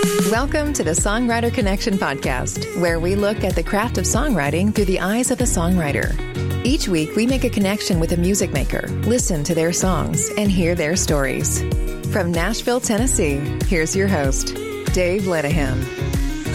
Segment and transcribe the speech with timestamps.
[0.00, 4.86] Welcome to the Songwriter Connection podcast, where we look at the craft of songwriting through
[4.86, 6.16] the eyes of a songwriter.
[6.64, 10.50] Each week, we make a connection with a music maker, listen to their songs, and
[10.50, 11.60] hear their stories.
[12.12, 14.54] From Nashville, Tennessee, here's your host,
[14.94, 15.82] Dave Lenahan.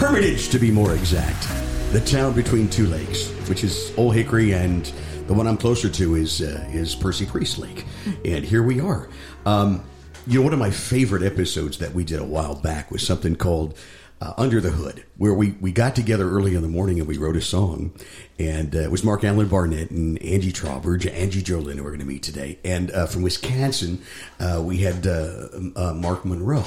[0.00, 1.48] Hermitage, to be more exact.
[1.92, 4.86] The town between two lakes, which is Old Hickory, and
[5.28, 7.84] the one I'm closer to is uh, is Percy Priest Lake.
[8.24, 9.08] And here we are.
[9.44, 9.84] Um,
[10.26, 13.36] you know, one of my favorite episodes that we did a while back was something
[13.36, 13.78] called
[14.20, 17.16] uh, Under the Hood, where we, we got together early in the morning and we
[17.16, 17.92] wrote a song.
[18.38, 22.06] And uh, it was Mark-Alan Barnette and Angie Trauberge, Angie Jolyn, who we're going to
[22.06, 22.58] meet today.
[22.64, 24.02] And uh, from Wisconsin,
[24.40, 26.64] uh, we had uh, uh, Mark Monroe.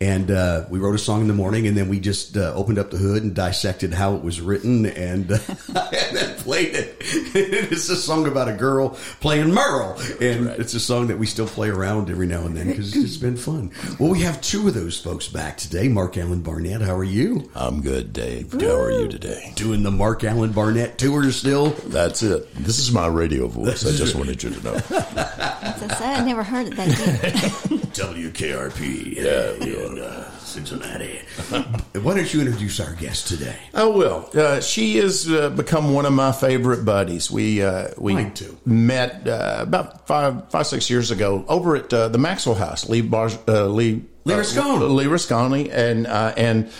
[0.00, 2.78] And uh, we wrote a song in the morning, and then we just uh, opened
[2.78, 6.96] up the hood and dissected how it was written, and, uh, and then played it.
[7.00, 10.58] it's a song about a girl playing Merle, and right.
[10.58, 13.36] it's a song that we still play around every now and then because it's been
[13.36, 13.70] fun.
[13.98, 15.88] Well, we have two of those folks back today.
[15.88, 17.50] Mark-Alan Barnette, how are you?
[17.54, 18.52] I'm good, Dave.
[18.52, 19.52] How are you today?
[19.56, 21.70] Doing the Mark-Alan Barnette tour still?
[21.70, 22.52] That's it.
[22.54, 23.86] This is my radio voice.
[23.86, 24.74] I just wanted you to know.
[24.74, 27.89] As I said, I never heard it that deep.
[27.92, 29.16] WKRP.
[29.16, 29.50] Yeah
[29.90, 31.20] in uh, Cincinnati.
[31.50, 33.56] Why don't you introduce our guest today?
[33.74, 34.28] I will.
[34.34, 37.30] Uh, she has uh, become one of my favorite buddies.
[37.30, 38.30] We uh, we
[38.64, 42.88] met uh, about five five six years ago over at uh, the Maxwell House.
[42.88, 44.94] Lee Bar- Lee Lee Rasconi.
[44.94, 46.70] Lee Rasconi, and and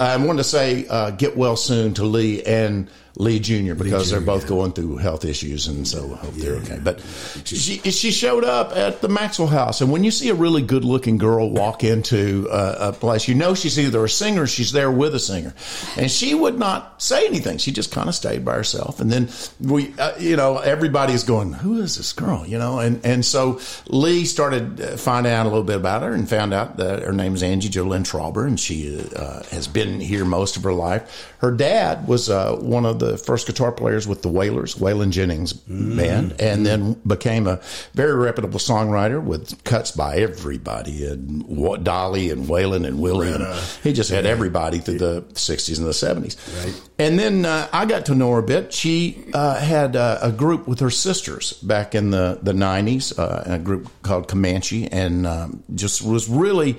[0.00, 3.74] I wanted to say get well soon to Lee and Lee Jr.
[3.74, 6.44] because Lee Jr., they're both going through health issues, and so I hope yeah.
[6.44, 6.80] they're okay.
[6.82, 7.00] But
[7.44, 10.84] she she showed up at the Maxwell House, and when you see a really good
[10.84, 14.72] looking girl walk into a, a place, you know she's either a singer, or she's
[14.72, 15.54] there with a singer,
[15.96, 17.58] and she would not say anything.
[17.58, 19.28] She just kind of stayed by herself, and then
[19.60, 23.60] we, uh, you know, everybody's going, "Who is this girl?" You know, and and so
[23.86, 27.12] Lee started uh, finding out a little bit about her, and found out that her
[27.12, 31.32] name is Angie Jolyn Trauber, and she uh, has been here most of her life.
[31.38, 35.10] Her dad was uh, one of the the first guitar players with the Waylors, Waylon
[35.10, 35.96] Jennings mm-hmm.
[35.96, 37.60] band, and then became a
[37.94, 41.44] very reputable songwriter with cuts by everybody, and
[41.84, 43.32] Dolly and Waylon and Willie.
[43.32, 43.44] And
[43.82, 46.64] he just had everybody through the 60s and the 70s.
[46.64, 46.82] Right.
[46.98, 48.72] And then uh, I got to know her a bit.
[48.72, 53.54] She uh, had uh, a group with her sisters back in the, the 90s, uh,
[53.54, 56.78] a group called Comanche, and um, just was really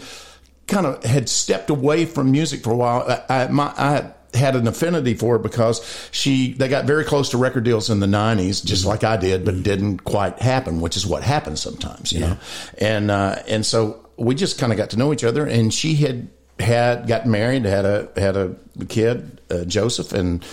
[0.67, 3.05] kind of had stepped away from music for a while.
[3.29, 7.37] I, I, my, I had an affinity for because she they got very close to
[7.37, 8.89] record deals in the 90s just mm-hmm.
[8.89, 12.27] like I did but didn't quite happen which is what happens sometimes you yeah.
[12.27, 12.37] know
[12.79, 15.95] and uh, and so we just kind of got to know each other and she
[15.95, 16.27] had
[16.59, 18.55] had got married had a had a
[18.87, 20.45] kid uh, Joseph and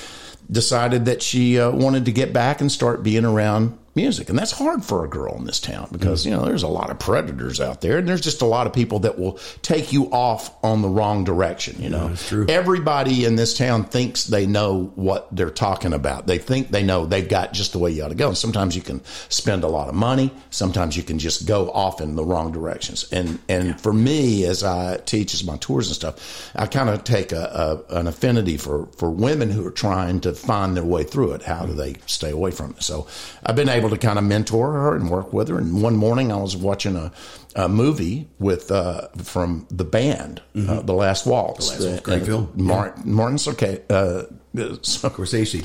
[0.50, 4.28] decided that she uh, wanted to get back and start being around music.
[4.28, 6.26] And that's hard for a girl in this town because, mm.
[6.26, 8.72] you know, there's a lot of predators out there and there's just a lot of
[8.72, 12.14] people that will take you off on the wrong direction, you know.
[12.30, 16.26] Yeah, Everybody in this town thinks they know what they're talking about.
[16.26, 18.28] They think they know they've got just the way you ought to go.
[18.28, 20.32] And sometimes you can spend a lot of money.
[20.50, 23.10] Sometimes you can just go off in the wrong directions.
[23.12, 23.76] And and yeah.
[23.76, 27.84] for me, as I teach as my tours and stuff, I kind of take a,
[27.90, 31.42] a, an affinity for, for women who are trying to find their way through it.
[31.42, 32.82] How do they stay away from it?
[32.82, 33.06] So
[33.44, 35.58] I've been able able to kind of mentor her and work with her.
[35.58, 37.12] And one morning I was watching a,
[37.54, 40.70] a movie with uh, from the band, uh, mm-hmm.
[40.70, 41.70] uh, The Last Waltz.
[41.76, 42.52] The Last Great film.
[42.54, 43.12] Martin, yeah.
[43.12, 44.24] Martin okay, uh,
[44.54, 45.62] Scorsese.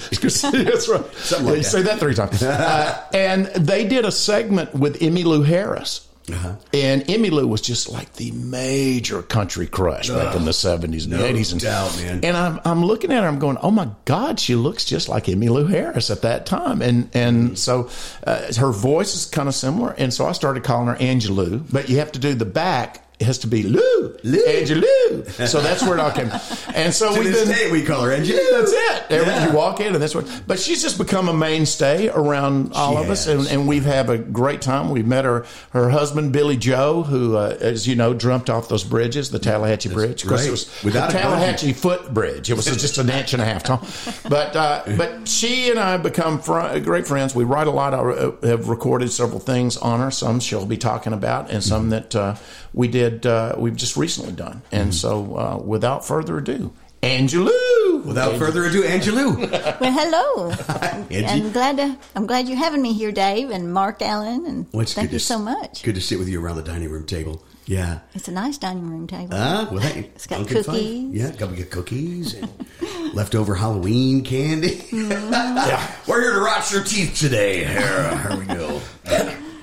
[0.66, 1.14] That's right.
[1.16, 1.70] Something like you that.
[1.70, 2.42] Say that three times.
[2.44, 6.07] uh, and they did a segment with Emmylou Harris.
[6.30, 6.56] Uh-huh.
[6.74, 11.20] And Emmylou was just like the major country crush back in the 70s and no
[11.20, 11.54] 80s.
[11.54, 12.20] And, doubt, man.
[12.24, 15.26] And I'm, I'm looking at her, I'm going, oh my God, she looks just like
[15.26, 16.82] Emmylou Harris at that time.
[16.82, 17.56] And and mm-hmm.
[17.56, 17.90] so
[18.26, 19.92] uh, her voice is kind of similar.
[19.92, 23.26] And so I started calling her Angelou, but you have to do the back it
[23.26, 24.46] has to be Lou, Lou.
[24.46, 24.88] Angelou.
[25.48, 26.30] So that's where it all came.
[26.76, 27.58] And so To we've this been.
[27.58, 28.52] day, we call her Angelou.
[28.52, 29.04] That's it.
[29.12, 29.48] Every, Yeah.
[29.48, 30.44] You walk in, and that's what.
[30.46, 34.10] But she's just become a mainstay around all She of us, and, and we've had
[34.10, 34.90] a great time.
[34.90, 38.84] We've met her her husband Billy Joe, who, uh, as you know, jumped off those
[38.84, 40.24] bridges, the Tallahatchie Bridge.
[40.24, 40.48] Of course, right.
[40.48, 42.50] it was Without the a Tallahatchie foot bridge.
[42.52, 43.82] It was just an inch and a half tall.
[44.30, 47.34] But uh, but she and I have become fr- great friends.
[47.34, 47.94] We write a lot.
[47.94, 50.12] I have recorded several things on her.
[50.12, 52.36] Some she'll be talking about, and some that uh,
[52.74, 53.26] we did.
[53.26, 54.62] Uh, we've just recently done.
[54.72, 56.72] And so, uh, without further ado,
[57.04, 58.04] Angelou.
[58.06, 59.38] Without further ado, Angelou.
[59.80, 60.52] Well, hello.
[61.12, 61.26] Angie.
[61.46, 64.94] I'm glad to, I'm glad you're having me here, Dave and Mark-Alan, and Well, it's
[64.94, 65.84] thank you to- so much.
[65.84, 67.44] Good to sit with you around the dining room table.
[67.66, 68.00] Yeah.
[68.16, 69.30] It's a nice dining room table.
[69.34, 70.74] Ah, well, hey, It's got Pumpkin Fight.
[70.76, 71.14] cookies.
[71.14, 72.50] Yeah, got we got cookies and
[73.14, 74.78] leftover Halloween candy.
[74.78, 75.32] Mm-hmm.
[75.34, 75.92] Yeah.
[76.08, 77.66] We're here to rot your teeth today.
[77.66, 78.82] Here, here we go.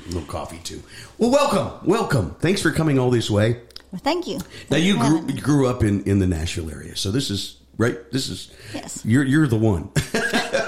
[0.05, 0.83] A little coffee too.
[1.19, 2.35] Well, welcome, welcome.
[2.41, 3.61] Thanks for coming all this way.
[3.93, 4.41] well, thank you.
[4.71, 7.99] Now you grew, you grew up in, in the Nashville area, so this is right.
[8.13, 9.03] This is Yes.
[9.05, 9.91] You're you're the one.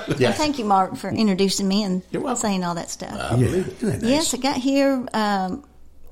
[0.08, 2.02] Well, thank you, Mark, for introducing me and
[2.38, 3.38] saying all that stuff.
[3.38, 4.02] yeah, isn't nice?
[4.02, 5.64] Yes, I got here, um,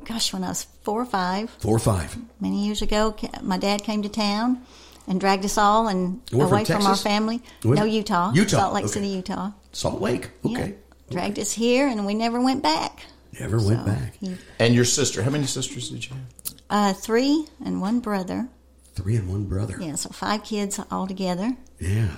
[0.04, 2.16] gosh, when I was four or five, Four or five.
[2.40, 3.14] many years ago.
[3.42, 4.60] My dad came to town
[5.06, 7.02] and dragged us all and We're away from, our Texas?
[7.04, 7.40] family.
[7.62, 7.76] What?
[7.78, 8.32] No, Utah.
[8.34, 8.92] Utah, Salt Lake okay.
[8.92, 9.50] City, Utah.
[9.72, 10.30] Salt Lake.
[10.44, 10.74] Okay.
[11.08, 11.12] Yeah.
[11.12, 13.04] Dragged us here and we never went back.
[13.40, 14.14] Never went So, back.
[14.20, 15.22] he- And your sister?
[15.22, 16.54] How many sisters did you have?
[16.70, 18.48] uh, three and one brother.
[18.94, 19.76] Three and one brother.
[19.80, 21.56] Yeah, so five kids all together.
[21.80, 22.08] Yeah.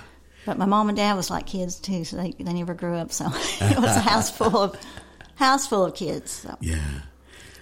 [0.45, 3.11] But my mom and dad was like kids too, so they, they never grew up.
[3.11, 3.25] So
[3.61, 4.79] it was a house full of
[5.35, 6.31] house full of kids.
[6.31, 7.01] So Yeah.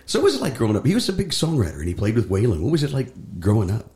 [0.05, 0.85] So what was it like growing up?
[0.85, 2.61] He was a big songwriter and he played with Waylon.
[2.61, 3.89] What was it like growing up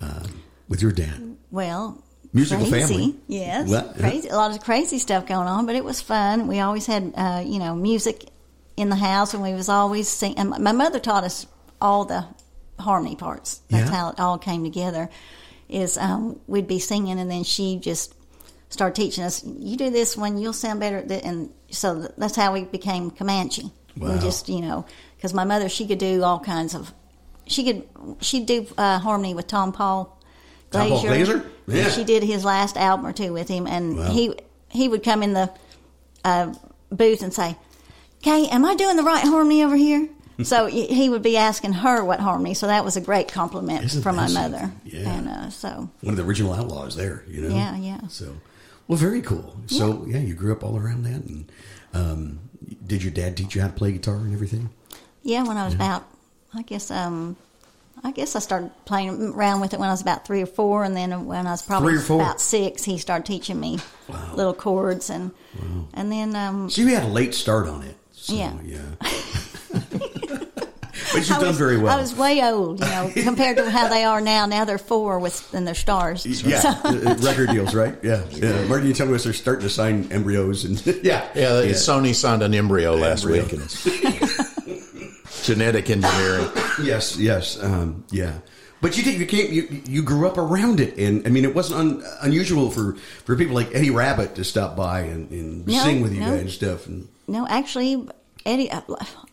[0.00, 1.36] um, with your dad?
[1.50, 2.02] well,
[2.34, 2.94] Musical crazy.
[2.94, 3.16] family.
[3.28, 3.96] Yes, What?
[3.96, 4.28] crazy.
[4.28, 6.48] A lot of crazy stuff going on, but it was fun.
[6.48, 8.24] We always had uh, you know music
[8.76, 10.36] in the house, and we was always sing.
[10.38, 11.46] And my mother taught us
[11.80, 12.26] all the
[12.78, 13.60] harmony parts.
[13.70, 13.96] That's Yeah.
[13.96, 15.10] how it all came together.
[15.68, 18.14] Is um, we'd be singing, and then she just
[18.68, 19.42] started teaching us.
[19.44, 20.98] You do this one, you'll sound better.
[21.24, 23.70] And so that's how we became Comanche.
[23.96, 24.14] Wow.
[24.14, 24.84] We just you know
[25.16, 26.92] because my mother she could do all kinds of.
[27.46, 27.88] She could
[28.20, 30.08] she'd do uh, harmony with Tompall.
[30.70, 31.44] Tom Paul Glaser?
[31.68, 31.88] Yeah.
[31.88, 34.10] She did his last album or two with him, and Wow.
[34.10, 34.34] he
[34.68, 35.50] he would come in the
[36.24, 36.52] uh,
[36.90, 37.56] booth and say,
[38.24, 40.08] "Okay, am I doing the right harmony over here?"
[40.42, 42.54] so he would be asking her what harmony.
[42.54, 44.72] So that was a great compliment Isn't from my mother.
[44.84, 45.08] Yeah.
[45.08, 47.54] And uh, so One of the original outlaws there, you know?
[47.54, 48.08] Yeah, yeah.
[48.08, 48.36] So,
[48.88, 49.56] well, very cool.
[49.66, 51.22] So, yeah, you grew up all around that.
[51.22, 51.52] And
[51.92, 52.40] um,
[52.84, 54.70] did your dad teach you how to play guitar and everything?
[55.22, 56.04] yeah, when I was about,
[56.52, 57.36] I guess um.
[58.02, 60.82] I guess I started playing around with it when I was about three or four,
[60.84, 62.20] and then when I was probably Three or four?
[62.20, 63.78] about six, he started teaching me
[64.34, 65.30] little chords, and
[65.94, 67.96] and then um, So you had a late start on it.
[68.24, 68.54] So, Yeah.
[68.64, 68.78] yeah.
[69.70, 71.94] but you've I done was, very well.
[71.96, 74.46] I was way old, you know, compared to how they are now.
[74.46, 76.24] Now they're four with and they're stars.
[76.24, 77.94] Yeah, So- uh, uh, record deals, right?
[78.02, 78.64] Yeah, yeah.
[78.64, 82.54] Martin, you tell me they're starting to sign embryos and yeah, Yeah, Sony signed an
[82.54, 83.42] embryo last Embryo.
[83.42, 83.52] week.
[83.52, 84.84] And
[85.42, 86.48] genetic engineering.
[86.82, 88.38] Yes, yes, um, yeah.
[88.80, 89.20] But you did.
[89.20, 89.52] You came.
[89.52, 92.94] You you grew up around it, and I mean, it wasn't un, unusual for,
[93.24, 96.30] for people like Eddie Rabbitt to stop by and, and No, sing with you no.
[96.30, 96.86] guys and stuff.
[96.86, 98.08] And No, actually,
[98.46, 98.80] Eddie, uh,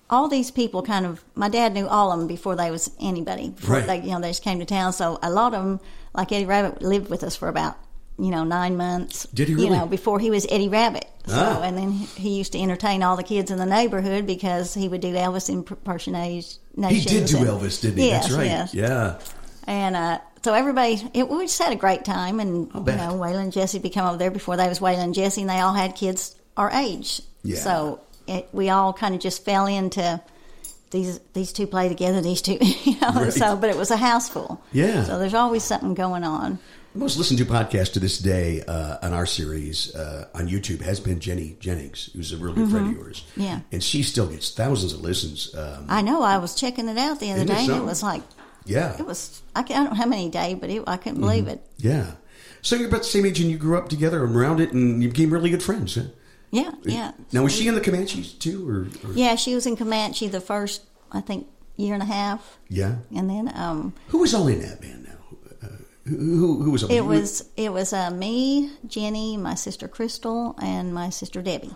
[0.10, 1.24] all these people kind of.
[1.36, 3.50] My dad knew all of them before they was anybody.
[3.50, 3.88] Before Right.
[3.88, 4.94] they, you know, they just came to town.
[4.94, 5.80] So a lot of them,
[6.14, 7.76] like Eddie Rabbitt, lived with us for about
[8.20, 9.26] you know nine months.
[9.34, 9.68] Did he really?
[9.68, 11.06] You know, before he was Eddie Rabbitt.
[11.28, 11.62] So Ah.
[11.62, 15.02] and then he used to entertain all the kids in the neighborhood because he would
[15.02, 16.60] do Elvis impersonations.
[16.90, 18.08] he did do and- Elvis, didn't he?
[18.08, 18.46] Yes, That's right.
[18.48, 18.74] yes.
[18.74, 19.20] Yeah.
[19.66, 22.40] And uh, so everybody, it, we just had a great time.
[22.40, 25.42] And you know, Waylon and Jessi become over there before they was Waylon and Jessi,
[25.42, 27.22] and they all had kids our age.
[27.44, 27.58] Yeah.
[27.58, 30.22] So it, we all kind of just fell into
[30.92, 32.22] these these two play together.
[32.22, 33.12] These two, you know.
[33.12, 33.34] Right.
[33.34, 34.64] So, but it was a house full.
[34.72, 35.04] Yeah.
[35.04, 36.60] So there's always something going on.
[36.94, 40.82] The most listened to podcast to this day uh, on our series uh, on YouTube
[40.82, 43.24] has been Jenny Jennings, who's a real good friend of yours.
[43.32, 43.42] Mm-hmm.
[43.42, 43.60] Yeah.
[43.72, 45.56] And she still gets thousands of listens.
[45.56, 46.22] Um, I know.
[46.22, 48.24] I was checking it out the other day, and it was like
[48.66, 48.98] yeah.
[49.00, 49.42] it was.
[49.56, 51.62] I, I don't know how many days, but it, I couldn't believe it.
[51.78, 52.12] Yeah.
[52.62, 55.02] So you're about the same age and you grew up together and around it and
[55.02, 55.96] you became really good friends.
[55.96, 56.04] Huh?
[56.52, 57.12] Yeah, yeah.
[57.32, 58.68] Now, was she in the Comanches too?
[58.70, 62.58] Or, or Yeah, she was in Comanche the first, I think, year and a half,
[62.70, 62.96] Yeah.
[63.16, 65.38] and then um, Who was all in that band now?
[65.64, 65.68] Uh,
[66.06, 70.54] who, who, who was all It was it was uh, me, Jenny, my sister Crystal,
[70.62, 71.74] and my sister Debbie.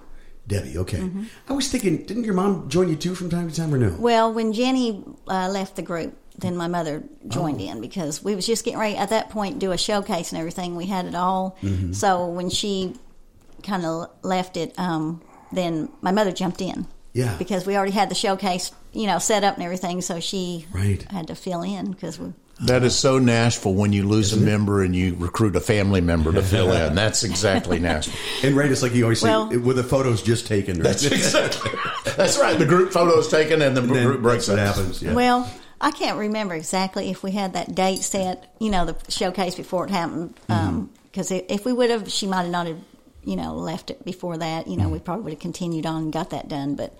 [0.47, 0.99] Debbie, okay.
[0.99, 1.23] Mm-hmm.
[1.49, 3.95] I was thinking, didn't your mom join you too from time to time or no?
[3.97, 7.63] Well, when Jenny uh, left the group, then my mother joined Oh.
[7.71, 10.37] in because we was just getting ready at that point to do a showcase and
[10.39, 10.75] everything.
[10.75, 11.57] We had it all.
[11.63, 11.93] Mm-hmm.
[11.93, 12.93] So when she
[13.65, 16.87] kind of left it, um, then my mother jumped in.
[17.13, 17.35] Yeah.
[17.37, 19.99] Because we already had the showcase you know, set up and everything.
[20.01, 21.03] So she Right.
[21.11, 22.31] had to fill in because we.
[22.65, 26.31] That is so Nashville when you lose a member and you recruit a family member
[26.31, 26.95] to fill in.
[27.03, 28.15] That's exactly Nashville.
[28.41, 30.75] And right, it's like you always say, Well- with the photos just taken.
[30.77, 30.83] Right?
[30.83, 31.71] That's exactly.
[32.15, 32.57] That's right.
[32.57, 34.75] The group photo is taken and the And group breaks that's up.
[34.77, 35.01] happens.
[35.01, 35.13] Yeah.
[35.13, 39.55] Well, I can't remember exactly if we had that date set, you know, the showcase
[39.55, 40.39] before it happened.
[40.49, 40.85] Mm-hmm.
[41.11, 42.77] Because if we would have, she might have not have,
[43.25, 44.67] you know, left it before that.
[44.67, 44.91] You know, Mm-hmm.
[44.93, 46.75] we probably would have continued on and got that done.
[46.75, 46.95] But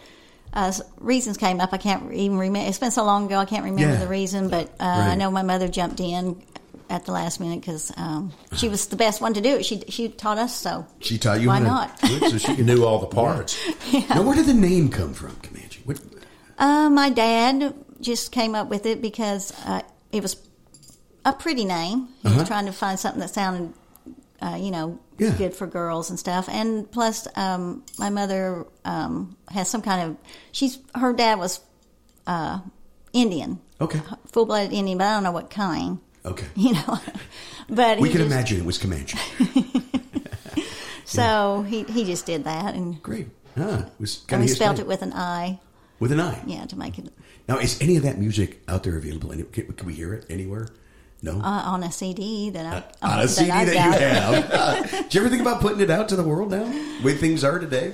[0.54, 1.74] uh, reasons came up.
[1.74, 2.68] I can't even remember.
[2.70, 4.00] It's been so long ago, I can't remember Yeah.
[4.00, 4.50] the reason.
[4.50, 6.42] But uh, I know my mother jumped in
[6.90, 9.66] at the last minute because um, she was the best one to do it.
[9.66, 12.00] She she taught us, so she taught you why not?
[12.00, 13.58] so she knew all the parts.
[14.10, 15.82] Now, where did the name come from, Comanche?
[15.86, 16.00] What,
[16.58, 20.38] Uh, my dad just came up with it because uh, it was
[21.26, 22.08] a pretty name.
[22.22, 22.40] He Uh-huh.
[22.40, 23.74] was trying to find something that sounded,
[24.42, 25.32] uh, you know, Yeah.
[25.38, 26.48] good for girls and stuff.
[26.50, 30.18] And plus, um, my mother um, has some kind of.
[30.52, 31.60] She's her dad was
[32.28, 32.60] uh,
[33.14, 34.02] Indian, okay.
[34.32, 36.00] full blooded Indian, but I don't know what kind.
[36.26, 36.46] Okay.
[36.56, 37.00] You know,
[37.70, 39.18] but We he can just- imagine it was Comanche.
[41.08, 43.28] So he he just did that, and, Great.
[43.56, 43.84] Huh.
[43.86, 45.60] It was and kind we of spelled it with an I.
[46.00, 46.42] with an I.
[46.48, 47.14] Yeah, to make it
[47.48, 49.30] Now, is any of that music out there available?
[49.30, 50.68] Can, can we hear it anywhere?
[51.22, 51.32] No.
[51.40, 52.66] uh, on a CD that
[53.02, 54.00] I on uh, a CD I've that got.
[54.02, 55.10] you have.
[55.10, 56.64] Do you ever think about putting it out to the world now?
[56.66, 57.94] The way things are today?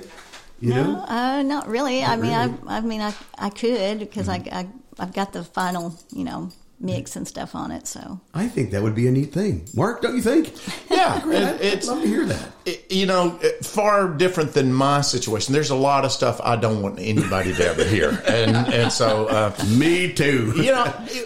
[0.60, 1.04] You no, know?
[1.08, 2.04] uh, not really.
[2.04, 2.34] I mean, really.
[2.52, 2.68] Mm-hmm.
[2.68, 6.50] I, I mean, I, I could because I, I, I've got the final, you know,
[6.78, 7.86] mix and stuff on it.
[7.88, 9.66] So I think that would be a neat thing.
[9.74, 10.52] Mark, don't you think?
[10.90, 11.42] Yeah, Great.
[11.42, 12.48] it- I'd it's love to hear that.
[12.66, 15.52] it- you know it- far different than my situation.
[15.54, 19.26] There's a lot of stuff I don't want anybody to ever hear, and and so
[19.28, 20.52] uh, Me too.
[20.56, 20.84] you know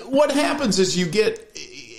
[0.08, 1.42] what happens is you get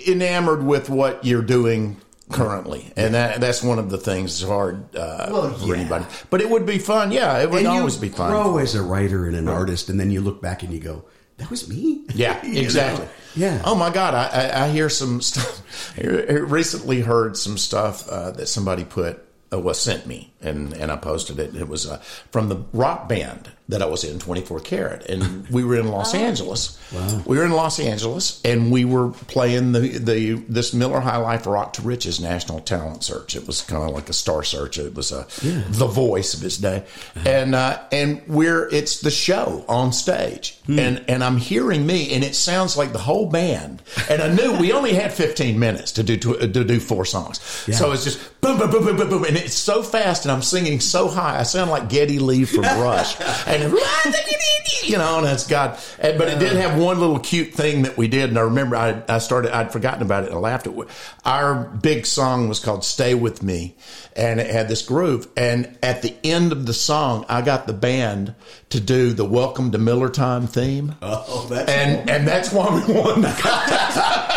[0.08, 1.98] enamored with what you're doing
[2.30, 5.82] currently, and that that's one of the things that's hard uh, Well, for yeah.
[5.82, 6.06] anybody.
[6.30, 7.12] But it would be fun.
[7.12, 8.32] Yeah, it would and always be fun.
[8.32, 11.06] grow as a writer and an artist, and then you look back and you go,
[11.38, 12.60] "That was me." Yeah, You know?
[12.62, 13.08] exactly.
[13.36, 13.62] Yeah.
[13.66, 15.62] Oh my God, I, I, I hear some stuff.
[15.98, 16.02] I
[16.34, 19.24] recently heard some stuff uh, that somebody put
[19.54, 21.56] uh, was sent me, and and I posted it.
[21.56, 21.98] It was uh,
[22.32, 25.90] from the rock band that I was in, Twenty Four Carat, and we were in
[25.90, 26.80] Los Angeles.
[26.94, 27.22] Wow.
[27.26, 31.46] We were in Los Angeles, and we were playing the the this Miller High Life
[31.48, 33.36] Rock to Riches National Talent Search.
[33.36, 34.78] It was kind of like a star search.
[34.78, 36.86] It was a the voice of its day,
[37.26, 42.24] and uh, and we're it's the show on stage, and and I'm hearing me, and
[42.24, 43.82] it sounds like the whole band.
[44.10, 47.40] And I knew we only had 15 minutes to do to, to do four songs,
[47.42, 50.42] so it's just boom, boom, boom, boom, boom, boom, and it's so fast, and I'm
[50.42, 53.16] singing so high, I sound like Geddy Lee from Rush,
[53.48, 53.64] and
[54.84, 55.80] you know, and it's God.
[56.00, 58.76] And, but it did have one little cute thing that we did, and I remember
[58.76, 60.88] I, I started, I'd forgotten about it, and I laughed at it.
[61.24, 63.74] Our big song was called "Stay with Me,"
[64.18, 65.30] and it had this groove.
[65.38, 68.36] And at the end of the song, I got the band
[68.72, 72.94] to do the "Welcome to Miller Time" theme, Oh, that's and and that's why we
[72.94, 74.34] won the contest.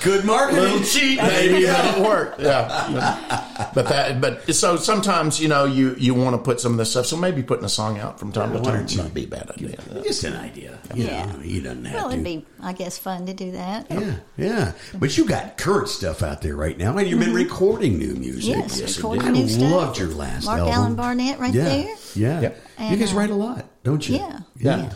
[0.00, 0.62] good marketing.
[0.62, 2.34] Little cheat, maybe, but it work.
[2.38, 6.78] Yeah, but that, but so sometimes you know you you want to put some of
[6.78, 7.06] this stuff.
[7.06, 9.02] So maybe putting a song out from time to time two.
[9.02, 9.78] might be a bad idea.
[10.02, 10.78] Just an idea.
[10.94, 11.26] You Yeah.
[11.26, 12.12] know, you doesn't have well, to.
[12.14, 13.86] it'd be, I guess, fun to do that.
[13.90, 14.72] yeah, yeah.
[14.94, 18.54] But you got current stuff out there right now, and you've been recording new music.
[18.56, 18.80] Mm-hmm.
[18.80, 19.32] Yes, recording did.
[19.34, 19.72] new I stuff.
[19.72, 20.74] loved your last Mark album.
[20.74, 21.64] Allen Barnett right yeah.
[21.64, 21.96] there.
[22.14, 22.40] Yeah.
[22.40, 22.66] Yep.
[22.90, 24.16] you guys uh, write a lot, don't you?
[24.16, 24.40] Yeah.
[24.56, 24.92] Yeah.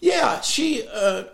[0.00, 1.24] Yeah, she uh,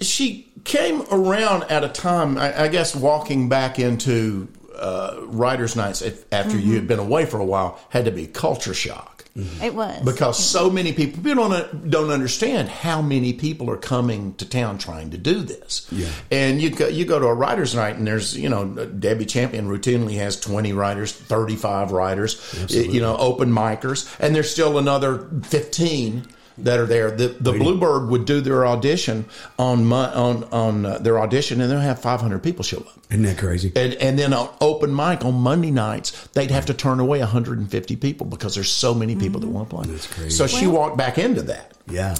[0.00, 6.02] she came around at a time, I, I guess, walking back into uh, writers' nights
[6.02, 9.24] if, after you had been away for a while had to be culture shock.
[9.36, 9.62] Mm-hmm.
[9.62, 13.76] It was Because so many people, people don't uh, don't understand how many people are
[13.76, 15.86] coming to town trying to do this.
[15.92, 16.08] Yeah.
[16.30, 19.26] And you go, you go to a writers' night, and there's you know uh, Debbie
[19.26, 25.28] Champion routinely has 20 writers, 35 writers, you know, open micers, and there's still another
[25.44, 26.26] 15
[26.64, 27.10] that are there.
[27.10, 29.24] The the Bluebird would do their audition
[29.58, 32.98] on my, on on uh, their audition, and they'll have 500 people show up.
[33.10, 33.72] Isn't that crazy?
[33.74, 37.96] And, and then on open mic on Monday nights, they'd have to turn away 150
[37.96, 39.86] people because there's so many people that want to play.
[39.86, 40.30] That's crazy.
[40.30, 41.72] So she walked back into that.
[41.88, 42.16] yeah.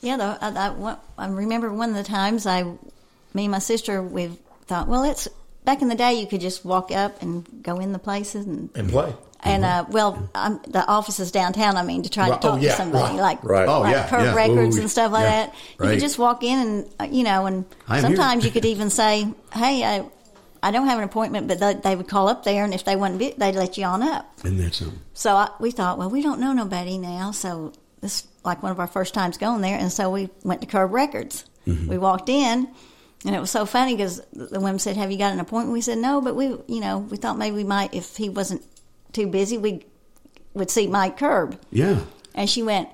[0.00, 2.76] Yeah, though, I, I, I remember one of the times I, me
[3.34, 4.30] and my sister, we
[4.66, 5.26] thought, well, it's
[5.68, 6.14] back in the day.
[6.14, 9.14] You could just walk up and go in the places and And play.
[9.44, 11.76] and uh, well, I'm, the offices downtown.
[11.76, 12.40] I mean, to try Right.
[12.40, 13.68] to Oh, talk yeah, to somebody, right, like right.
[13.68, 14.34] Oh, like yeah, Curb yeah.
[14.34, 15.54] Records Ooh, and stuff like yeah, that.
[15.78, 15.90] You right.
[15.92, 17.64] could just walk in and uh, you know, and
[18.00, 20.04] sometimes you could even say, "Hey, I,
[20.62, 22.96] I don't have an appointment," but they, they would call up there, and if they
[22.96, 24.24] wasn't, bit, they'd let you on up.
[24.44, 25.00] And that's that something?
[25.12, 28.80] So I, we thought, well, we don't know nobody now, so this like one of
[28.80, 31.44] our first times going there, and so we went to Curb Records.
[31.66, 32.66] We walked in,
[33.24, 35.80] and it was so funny because the women said, "Have you got an appointment?" We
[35.80, 38.62] said, "No," but we, you know, we thought maybe we might, if he wasn't
[39.12, 39.84] too busy, we
[40.54, 41.58] would see Mike Curb.
[41.70, 42.00] Yeah.
[42.34, 42.88] And she went,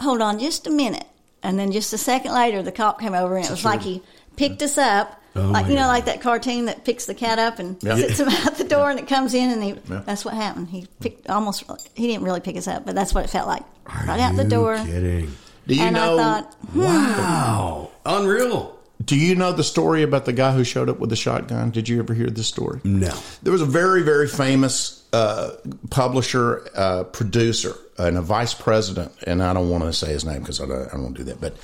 [0.00, 1.04] "Hold on, just a minute."
[1.42, 4.02] And then just a second later, the cop came over, and it was like he
[4.36, 5.14] picked us up.
[5.36, 5.88] Oh, like you know, God.
[5.88, 7.94] like that cartoon that picks the cat up and Yeah.
[7.96, 10.02] sits him out the door, and it comes in, and he, Yeah.
[10.04, 10.68] that's what happened.
[10.70, 11.62] He picked almost.
[11.94, 13.62] He didn't really pick us up, but that's what it felt like.
[13.86, 14.78] Are right out the door.
[14.78, 15.30] Kidding?
[15.68, 16.14] Do you and know?
[16.18, 18.77] I thought, hmm, Wow, unreal.
[19.08, 21.70] Do you know the story about the guy who showed up with the shotgun?
[21.70, 22.80] Did you ever hear this story?
[22.84, 23.18] No.
[23.42, 25.52] There was a very, very famous uh,
[25.88, 30.40] publisher, uh, producer, and a vice president, and I don't want to say his name
[30.40, 31.40] because I don't, I don't want to do that.
[31.40, 31.56] But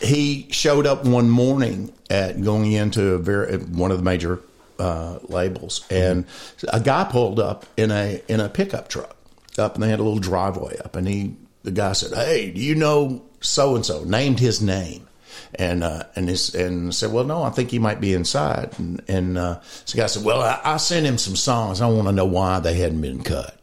[0.00, 4.40] he showed up one morning at going into a very one of the major
[4.78, 6.26] uh, labels, and
[6.68, 9.16] a guy pulled up in a in a pickup truck
[9.58, 11.34] up, and they had a little driveway up, and he
[11.64, 15.08] the guy said, "Hey, do you know so and so?" Named his name
[15.58, 19.38] and uh, and and said, "Well, no, I think he might be inside." And, and
[19.38, 19.60] uh,
[19.94, 21.80] guy said, "Well, I, I sent him some songs.
[21.80, 23.58] I want to know why they hadn't been cut."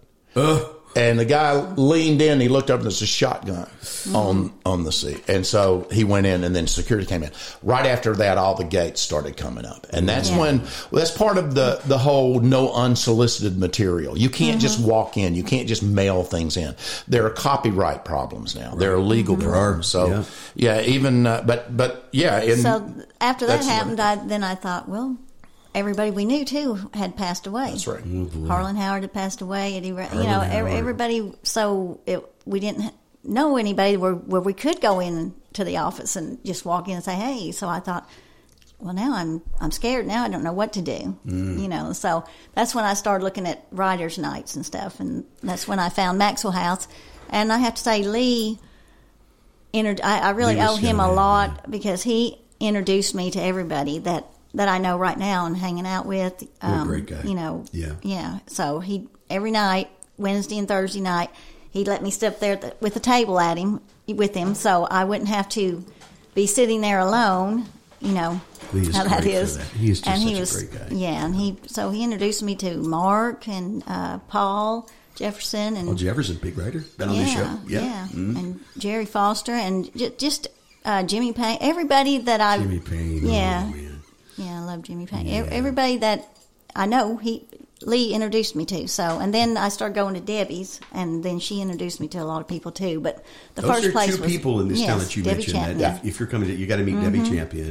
[0.96, 2.40] And the guy leaned in.
[2.40, 4.16] He looked up, and there's a shotgun mm-hmm.
[4.16, 5.24] on on the seat.
[5.28, 7.32] And so he went in, and then security came in.
[7.64, 10.40] Right after that, all the gates started coming up, and that's Yeah.
[10.40, 14.18] when well, that's part of the the whole no unsolicited material.
[14.18, 14.90] You can't just mm-hmm.
[14.90, 15.34] walk in.
[15.36, 16.76] You can't just mail things in.
[17.08, 18.76] There are copyright problems now.
[18.76, 19.50] There are legal mm-hmm.
[19.50, 19.88] problems.
[19.88, 20.24] So yeah.
[20.56, 22.42] yeah, even uh, but but yeah.
[22.42, 25.18] And So after that happened, I, then I thought, well,
[25.74, 27.72] everybody we knew too had passed away.
[27.72, 28.04] That's right.
[28.48, 29.78] Harlan Howard had passed away.
[29.78, 30.72] Eddie, Ra- you know, Howard.
[30.74, 31.34] everybody.
[31.44, 36.16] So it, we didn't know anybody where where we could go in to the office
[36.16, 37.52] and just walk in and say, hey.
[37.52, 38.10] So I thought.
[38.80, 40.08] Well, now I'm I'm scared.
[40.08, 41.16] Now I don't know what to do.
[41.28, 41.62] Mm.
[41.62, 42.24] You know, so
[42.56, 46.18] that's when I started looking at writers' nights and stuff, and that's when I found
[46.18, 46.88] Maxwell House.
[47.30, 48.58] And I have to say, Lee
[49.72, 54.26] inter- I, I really owe him a lot because he introduced me to everybody that
[54.54, 56.44] that I know right now and hanging out with.
[56.62, 57.22] um, great guy.
[57.24, 57.94] You know, Yeah.
[58.02, 58.40] yeah.
[58.48, 61.30] So he every night, Wednesday and Thursday night,
[61.72, 64.86] he'd let me sit up there the, with the table at him with him, so
[64.86, 65.84] I wouldn't have to
[66.36, 67.66] be sitting there alone.
[68.02, 68.42] You know
[68.74, 69.24] is how that
[69.58, 69.68] that.
[69.78, 70.96] He is just and he a was, great guy.
[70.96, 75.96] Yeah, and he so he introduced me to Mark and uh, Paul Jefferson and Well,
[75.96, 77.60] Jefferson, big writer, been on the show.
[77.68, 78.38] yeah, Mhm.
[78.40, 80.48] and Jerry Foster and ju- just
[80.84, 81.60] uh, Jimmy Payne.
[81.62, 83.24] Everybody that I Jimmy Payne.
[83.26, 83.90] yeah, Oh, yeah,
[84.72, 85.28] love Jimmy Payne.
[85.28, 86.28] Ev- Everybody that
[86.76, 87.48] I know, he
[87.84, 88.88] Lee introduced me to.
[88.88, 92.24] So, and then I started going to Debbie's, and then she introduced me to a
[92.26, 93.00] lot of people too.
[93.00, 93.24] But
[93.56, 95.36] the Those first are place two was people in this yes, town that you Debbie
[95.38, 95.56] mentioned.
[95.58, 95.78] Chapman.
[95.80, 97.68] That if, if you're coming, to, you got to meet Debbie Champion.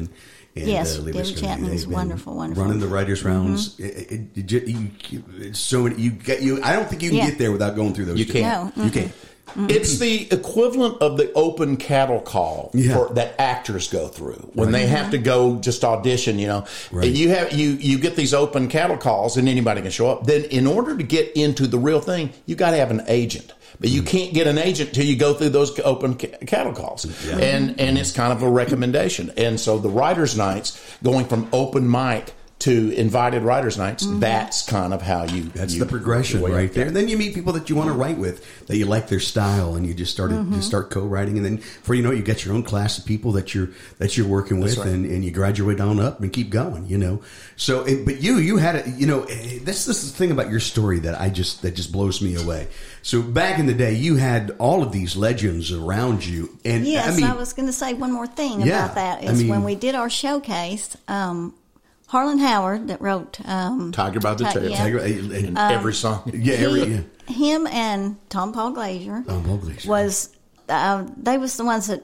[0.56, 1.40] And, Yes, uh, Debbie Visconti.
[1.46, 2.64] Chapman is wonderful, wonderful.
[2.64, 3.78] Running the writers' rounds.
[3.78, 5.94] It, it, it, you, it's so many.
[6.02, 6.60] You get you.
[6.64, 7.30] I don't think you can Yeah.
[7.30, 8.18] get there without going through those.
[8.18, 8.76] You can't.
[8.76, 9.12] No, You can't.
[9.50, 9.70] Mm-hmm.
[9.70, 12.94] It's the equivalent of the open cattle call Yeah.
[12.94, 15.10] for, that actors go through when they have mm-hmm.
[15.12, 16.38] to go just audition.
[16.38, 17.10] You know, Right.
[17.10, 20.26] you have you you get these open cattle calls, and anybody can show up.
[20.26, 23.52] Then, in order to get into the real thing, you got to have an agent.
[23.78, 24.10] But you mm-hmm.
[24.10, 27.98] can't get an agent till you go through those open ca- cattle calls, and and
[27.98, 29.32] it's kind of a recommendation.
[29.36, 34.94] And so the writers' nights, going from open mic to invited writers' nights, that's kind
[34.94, 35.44] of how you.
[35.44, 36.86] That's you the progression your right up there.
[36.86, 39.20] And then you meet people that you want to write with, that you like their
[39.20, 40.54] style, and you just started Mm-hmm.
[40.54, 43.04] you start co-writing, and then before you know, it, you get your own class of
[43.04, 44.86] people that you're that you're working with, right.
[44.86, 46.86] and, and you graduate on up and keep going.
[46.86, 47.22] You know,
[47.56, 50.50] so it, but you you had a you know this this is the thing about
[50.50, 52.68] your story that I just that just blows me away.
[53.02, 57.22] So back in the day, you had all of these legends around you, and Yes,
[57.22, 59.48] I I, was going to say one more thing Yeah, about that is I mean-
[59.48, 61.54] when we did our showcase, um,
[62.10, 64.68] Harlan Howard that wrote um, Tiger by the tail.
[64.68, 64.76] yeah.
[64.76, 66.28] Tiger- and- in every song.
[66.34, 67.00] yeah, every, yeah.
[67.28, 69.88] him and Tompall Glaser Tom Paul Glazier.
[69.88, 70.28] was
[70.68, 72.02] uh, they was the ones that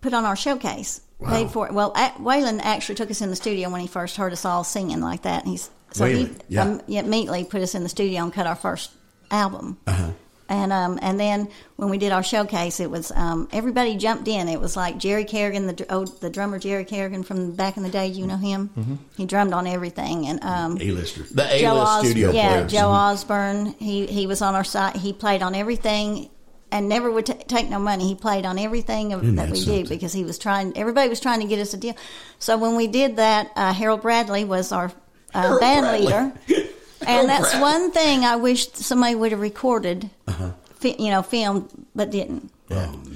[0.00, 1.00] put on our showcase.
[1.18, 1.30] Wow.
[1.30, 1.72] Paid for it.
[1.74, 4.62] Well, a- Waylon actually took us in the studio when he first heard us all
[4.64, 5.42] singing like that.
[5.42, 6.62] And he's so he Waylon, yeah.
[6.62, 8.92] um, yeah, immediately put us in the studio and cut our first
[9.32, 9.78] album.
[9.86, 10.10] Uh-huh.
[10.50, 14.48] And um, and then when we did our showcase, it was um, everybody jumped in.
[14.48, 17.84] It was like Jerry Carrigan, the dr- oh, the drummer Jerry Carrigan from back in
[17.84, 18.08] the day.
[18.08, 18.68] You know him.
[18.76, 18.94] Mm-hmm.
[19.16, 20.26] He drummed on everything.
[20.26, 21.22] And um, A-lister.
[21.22, 22.72] The A Joe list Os- studio yeah, players.
[22.72, 23.66] Joe Osborn.
[23.78, 24.96] He he was on our side.
[24.96, 26.28] He played on everything,
[26.72, 28.08] and never would t- take no money.
[28.08, 29.82] He played on everything of, that that we something?
[29.84, 30.76] did because he was trying.
[30.76, 31.94] Everybody was trying to get us a deal.
[32.40, 34.90] So when we did that, uh, Harold Bradley was our
[35.32, 36.06] uh, band Bradley.
[36.06, 36.68] leader,
[37.06, 40.50] and that's one thing I wish somebody would have recorded, Uh-huh.
[40.78, 42.50] fi- you know, filmed, but didn't.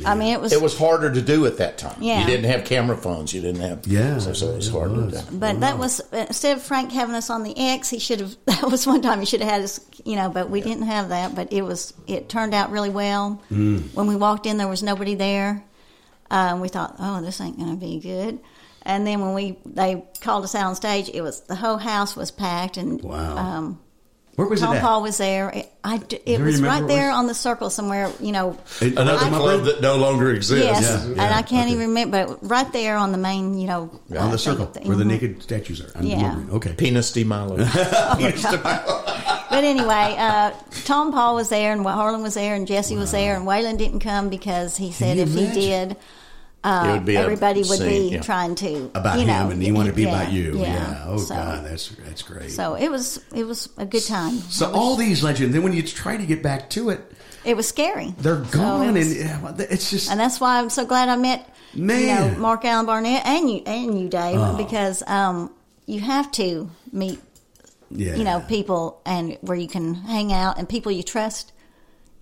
[0.05, 0.53] I mean, it was.
[0.53, 2.03] It was harder to do at that time.
[2.03, 2.21] Yeah.
[2.23, 3.33] You didn't have camera phones.
[3.33, 3.87] You didn't have.
[3.87, 5.23] Yeah, So, so it was it hard was.
[5.25, 5.37] to do.
[5.39, 8.37] But that was instead of Frank having us on the X, he should have.
[8.47, 10.29] That was one time he should have had us, you know.
[10.29, 11.37] But we didn't have that.
[11.37, 11.95] But it was.
[12.09, 13.41] It turned out really well.
[13.53, 13.95] Mm.
[13.95, 15.63] When we walked in, there was nobody there.
[16.33, 18.41] Um, we thought, oh, this ain't going to be good.
[18.85, 22.15] And then when we they called us out on stage, it was the whole house
[22.17, 23.37] was packed, and Wow.
[23.37, 23.81] um,
[24.37, 24.79] Where was it Tom?
[24.81, 25.49] Paul was there.
[25.51, 27.17] It, I d- it was right it there was?
[27.19, 28.11] on the circle somewhere.
[28.21, 30.67] You know, It- Another I- club that no longer exists.
[30.67, 31.73] yes, Yeah, and yeah, I can't okay.
[31.73, 32.27] even remember.
[32.27, 35.05] But right there on the main, you know, on uh, the circle thing- where the
[35.05, 35.91] naked statues are.
[35.95, 36.23] I'm Yeah.
[36.23, 36.51] wondering.
[36.57, 36.73] Okay.
[36.75, 37.57] Penis de Milo.
[37.57, 40.51] But anyway, uh,
[40.85, 44.29] Tompall was there, and Harlan was there, and Jessi was there, and Waylon didn't come
[44.29, 45.97] because he said you if he did,
[46.65, 48.21] uh, It would be everybody would be yeah.
[48.23, 50.59] trying to About you him, know, and he wanted to be yeah, about you.
[50.59, 50.73] Yeah.
[50.73, 51.05] Yeah.
[51.07, 52.51] Oh so, God, that's that's great.
[52.51, 54.39] so it was it was a good time.
[54.51, 55.53] So all these legends.
[55.55, 57.01] Then when you try to get back to it,
[57.45, 58.15] It was scary.
[58.19, 61.09] they're So it gone, was- and yeah, it's just and that's why I'm so glad
[61.11, 62.35] I met you Man.
[62.35, 64.57] know Mark-Alan Barnette and you and you Dave Oh.
[64.57, 65.51] because um,
[65.87, 67.21] you have to meet
[67.91, 68.15] yeah.
[68.17, 71.53] you know people and where you can hang out and people you trust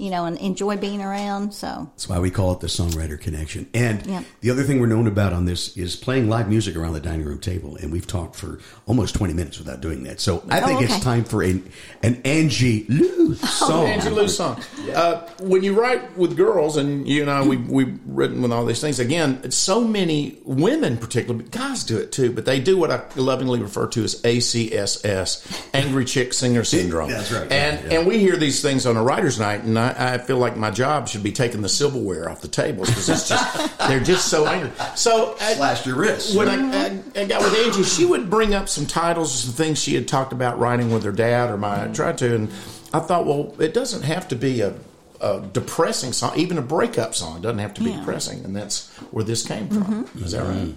[0.03, 3.69] you know and enjoy being around so That's why we call it the songwriter connection.
[3.73, 4.25] And Yep.
[4.41, 7.25] the other thing we're known about on this is playing live music around the dining
[7.25, 7.77] room table.
[7.77, 10.21] And we've talked for almost 20 minutes without doing that.
[10.21, 11.61] So I Oh, think it's time for a,
[12.03, 13.87] an Angie Lou song.
[13.87, 14.61] Angie Lou song.
[14.95, 18.65] Uh, when you write with girls, and you and I, we, we've written with all
[18.67, 22.59] these things, again, it's so many women, particularly, but guys do it too, but they
[22.59, 27.11] do what I lovingly refer to as ACSS, Angry Chick Singer Syndrome.
[27.17, 27.51] That's right.
[27.53, 27.99] And, Yeah.
[27.99, 30.71] and we hear these things on a writer's night, and I, I feel like my
[30.71, 34.47] job should be taking the silverware off the tables because it's just, they're just so
[34.47, 34.71] angry.
[34.97, 36.37] So, uh, Slashed your wrist.
[36.37, 37.19] when I, mm-hmm.
[37.19, 40.09] I, I got with Angie, she would bring up some titles, some things she had
[40.09, 41.93] talked about writing with her dad, or my mm-hmm.
[41.93, 42.49] tried to, and
[42.93, 44.75] I thought, well, it doesn't have to be a,
[45.21, 47.39] a depressing song, even a breakup song.
[47.39, 47.99] It doesn't have to be Yeah.
[47.99, 50.05] depressing, and that's where this came from.
[50.05, 50.25] Mm-hmm.
[50.25, 50.75] Is that right?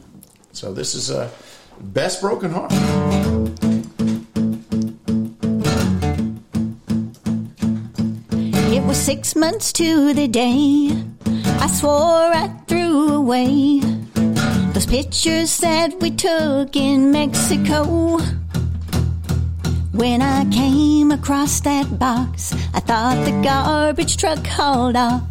[0.54, 1.30] So this is a
[1.80, 2.72] best broken heart.
[8.96, 10.90] Six months to the day
[11.60, 13.80] i swore i threw away
[14.74, 18.18] those pictures that we took in mexico
[19.96, 25.24] when I came across that box, I thought the garbage truck hauled off.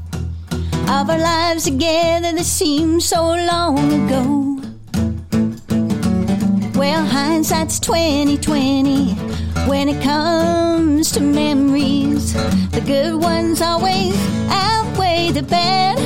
[0.88, 4.62] Of our lives together that seemed so long ago.
[6.78, 9.33] Well, hindsight's 2020
[9.66, 12.32] when it comes to memories.
[12.70, 14.14] The good ones always
[14.48, 15.98] outweigh the bad.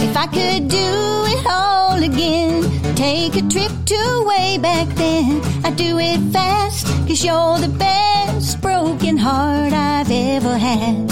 [0.00, 0.88] If I could do
[1.34, 2.62] it all again,
[2.94, 8.60] take a trip to way back then, I'd do it fast, cause you're the best
[8.60, 11.10] broken heart I've ever had.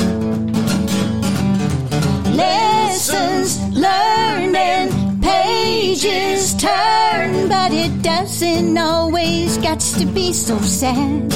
[2.34, 5.01] Lessons learned and
[6.02, 11.30] pages turn, but it doesn't always got to be so sad.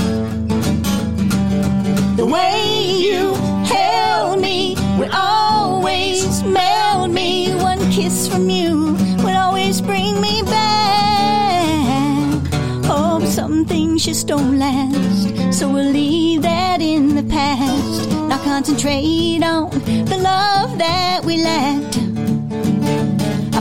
[2.17, 7.55] The way you held me would always melt me.
[7.55, 12.43] One kiss from you would always bring me back.
[12.89, 18.11] Oh, some things just don't last, so we'll leave that in the past.
[18.11, 22.06] Now concentrate on the love that we lacked.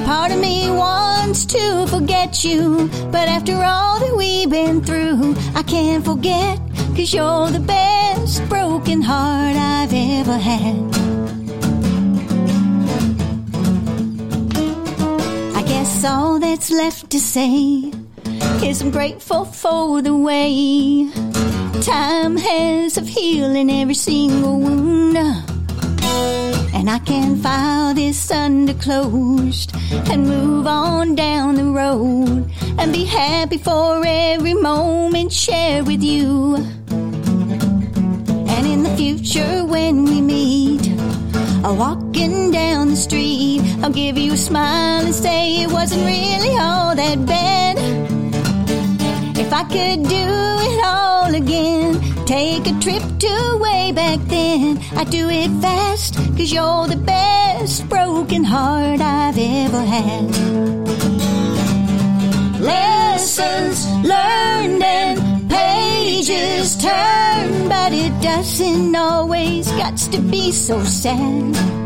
[0.06, 5.64] Part of me wants to forget you, but after all that we've been through, I
[5.64, 6.60] can't forget,
[6.96, 10.76] cause you're the best broken heart I've ever had.
[15.56, 17.92] I guess all that's left to say
[18.64, 21.10] is I'm grateful for the way
[21.82, 25.18] time has of healing every single wound.
[26.76, 29.72] And I can file this under closed
[30.12, 36.56] and move on down the road and be happy for every moment shared with you.
[38.54, 40.86] And in the future, when we meet,
[41.64, 46.96] walking down the street, I'll give you a smile and say it wasn't really all
[46.96, 47.78] that bad.
[49.38, 50.26] If I could do
[50.70, 56.52] it all again, take a trip to way back then, I'd do it fast, cause
[56.52, 60.32] you're the best broken heart I've ever had.
[62.60, 71.85] Lessons learned and pages turned, but it doesn't always got to be so sad.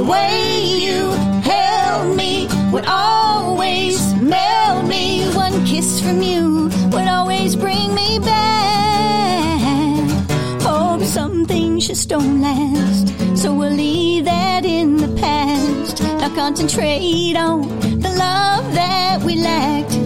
[0.00, 1.10] The way you
[1.42, 5.28] held me would always melt me.
[5.34, 10.08] One kiss from you would always bring me back.
[10.62, 16.02] Oh, some things just don't last, so we'll leave that in the past.
[16.02, 17.68] Now concentrate on
[18.00, 19.96] the love that we lacked.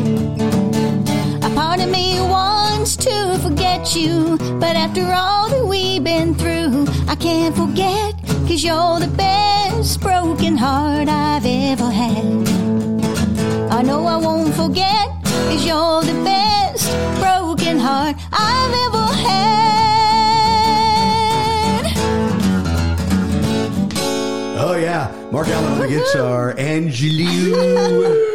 [1.45, 6.89] A part of me wants to forget you, but after all that we've been through,
[7.07, 12.49] I can't forget, cause you're the best broken heart I've ever had.
[13.71, 19.55] I know I won't forget, cause you're the best broken heart I've ever had.
[24.59, 28.31] Oh yeah, Mark-Alan on the guitar, Angelou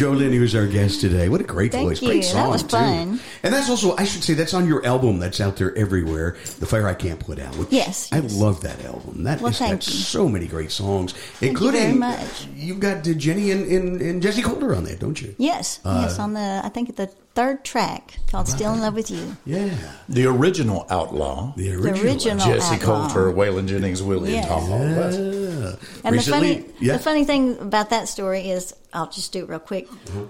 [0.00, 1.28] Jolyn, who's our guest today.
[1.28, 2.08] What a great Thank voice, you.
[2.08, 2.68] great That song was too.
[2.70, 3.20] fun.
[3.42, 5.18] And that's also, I should say, that's on your album.
[5.18, 6.36] That's out there everywhere.
[6.58, 7.54] The Fire I Can't Put Out.
[7.70, 8.34] Yes, I yes.
[8.34, 9.24] love that album.
[9.24, 9.92] That Well, has got thank you.
[9.92, 12.46] so many great songs, you including much.
[12.56, 15.34] you've got Jenny and, and, and Jessi Colter on there, don't you?
[15.36, 17.10] Yes, Uh, yes, on the I think the
[17.40, 19.74] third track called "Still in Love with You." Yeah,
[20.08, 21.52] The original outlaw.
[21.56, 22.04] the The original.
[22.04, 23.08] original Jessi outlaw.
[23.08, 24.44] Colter, Waylon Jennings, Willie, Yes.
[24.50, 25.76] and Tom Yeah.
[26.04, 26.92] And Recently, the funny, yeah.
[26.96, 29.88] the funny thing about that story is, I'll just do it real quick.
[29.90, 30.20] Uh-huh.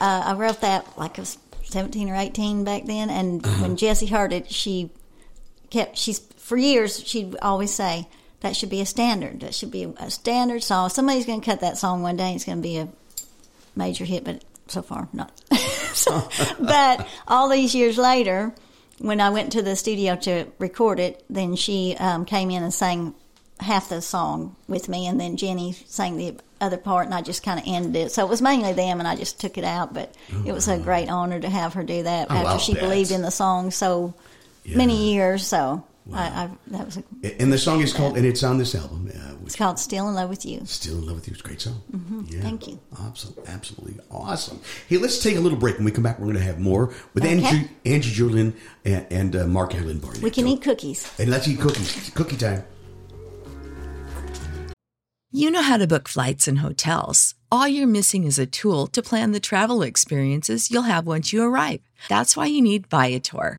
[0.00, 3.62] Uh, I wrote that like I was seventeen or eighteen back then, and Uh-huh.
[3.62, 4.90] when Jessi heard it, she
[5.70, 8.08] kept she's for years she'd always say
[8.40, 9.40] that should be a standard.
[9.40, 10.88] That should be a, a standard song.
[10.90, 12.34] Somebody's going to cut that song one day.
[12.34, 12.88] It's going to be a
[13.76, 15.32] major hit, but so far not.
[15.94, 16.28] So-
[16.60, 18.54] but all these years later,
[18.98, 22.72] when I went to the studio to record it, then she um, came in and
[22.74, 23.14] sang
[23.60, 27.42] half the song with me, and then Jenny sang the other part, and I just
[27.42, 28.12] kind of ended it.
[28.12, 29.94] So it was mainly them, and I just took it out.
[29.94, 30.14] But
[30.46, 32.82] it was a great honor to have her do that Oh, after she bet.
[32.82, 34.14] believed in the song so
[34.64, 34.76] Yeah.
[34.76, 35.46] many years.
[35.46, 38.74] So I, I that was a, And the song is called, and it's on this
[38.74, 39.10] album.
[39.14, 41.32] Uh, it's called "Still in Love with You." Still in love with you.
[41.32, 41.82] It's a great song.
[41.92, 42.40] Mm-hmm.
[42.40, 42.80] Thank you.
[43.00, 44.60] Absolutely, absolutely awesome.
[44.88, 45.76] Hey, let's take a little break.
[45.76, 47.42] When we come back, we're going to have more with Okay.
[47.44, 50.22] Angie, Angie Jolyn and, and uh, Mark-Alan Barnette.
[50.22, 51.12] We can eat cookies.
[51.18, 52.10] And let's eat cookies.
[52.14, 52.64] Cookie time.
[55.30, 57.34] You know how to book flights and hotels.
[57.52, 61.42] All you're missing is a tool to plan the travel experiences you'll have once you
[61.42, 61.80] arrive.
[62.08, 63.58] That's why you need Viator.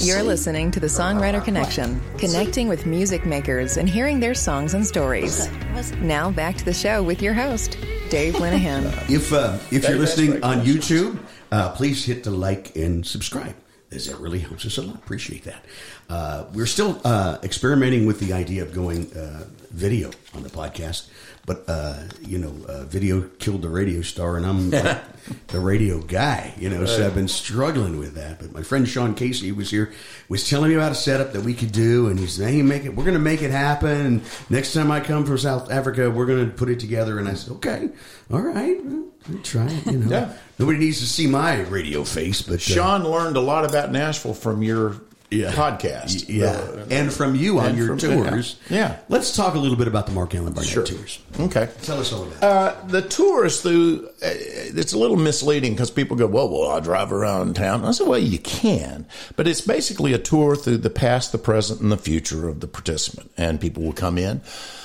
[0.00, 4.86] You're listening to the Songwriter Connection, connecting with music makers and hearing their songs and
[4.86, 5.50] stories.
[5.98, 7.76] Now back to the show with your host,
[8.08, 8.80] Dave Linehan.
[9.10, 11.18] If uh, if you're listening on YouTube,
[11.52, 13.54] uh, please hit the like and subscribe.
[13.92, 14.94] As that really helps us a lot.
[14.94, 15.66] Appreciate that.
[16.08, 21.08] Uh, we're still uh, experimenting with the idea of going uh, video on the podcast,
[21.50, 25.02] but uh, you know, uh, video killed the radio star, and I'm like,
[25.48, 26.54] the radio guy.
[26.56, 28.38] You know, so I've been struggling with that.
[28.38, 29.92] But my friend Sean Casey who was here
[30.28, 32.84] was telling me about a setup that we could do, and he's saying, "Hey, make
[32.84, 32.94] it.
[32.94, 33.90] We're going to make it happen.
[33.90, 37.28] And next time I come from South Africa, we're going to put it together." And
[37.28, 37.88] I said, "Okay,
[38.32, 38.80] all right."
[39.28, 40.08] We'll try it, you know.
[40.08, 40.32] Yeah.
[40.60, 44.34] Nobody needs to see my radio face, but uh, Sean learned a lot about Nashville
[44.34, 45.52] from your Yeah.
[45.52, 46.24] podcast.
[46.28, 48.56] Yeah, Uh, and from you on your from- tours.
[48.68, 48.96] Yeah.
[49.08, 50.82] Let's talk a little bit about the Mark-Alan Barnette Sure.
[50.84, 51.20] tours.
[51.38, 51.68] Okay.
[51.82, 52.42] Tell us all about it.
[52.42, 56.80] Uh, the tours through uh, it's a little misleading because people go, well, well, I'll
[56.80, 57.84] drive around town.
[57.84, 61.80] I said, well, you can, but it's basically a tour through the past, the present,
[61.80, 64.40] and the future of the participant, and people will come in.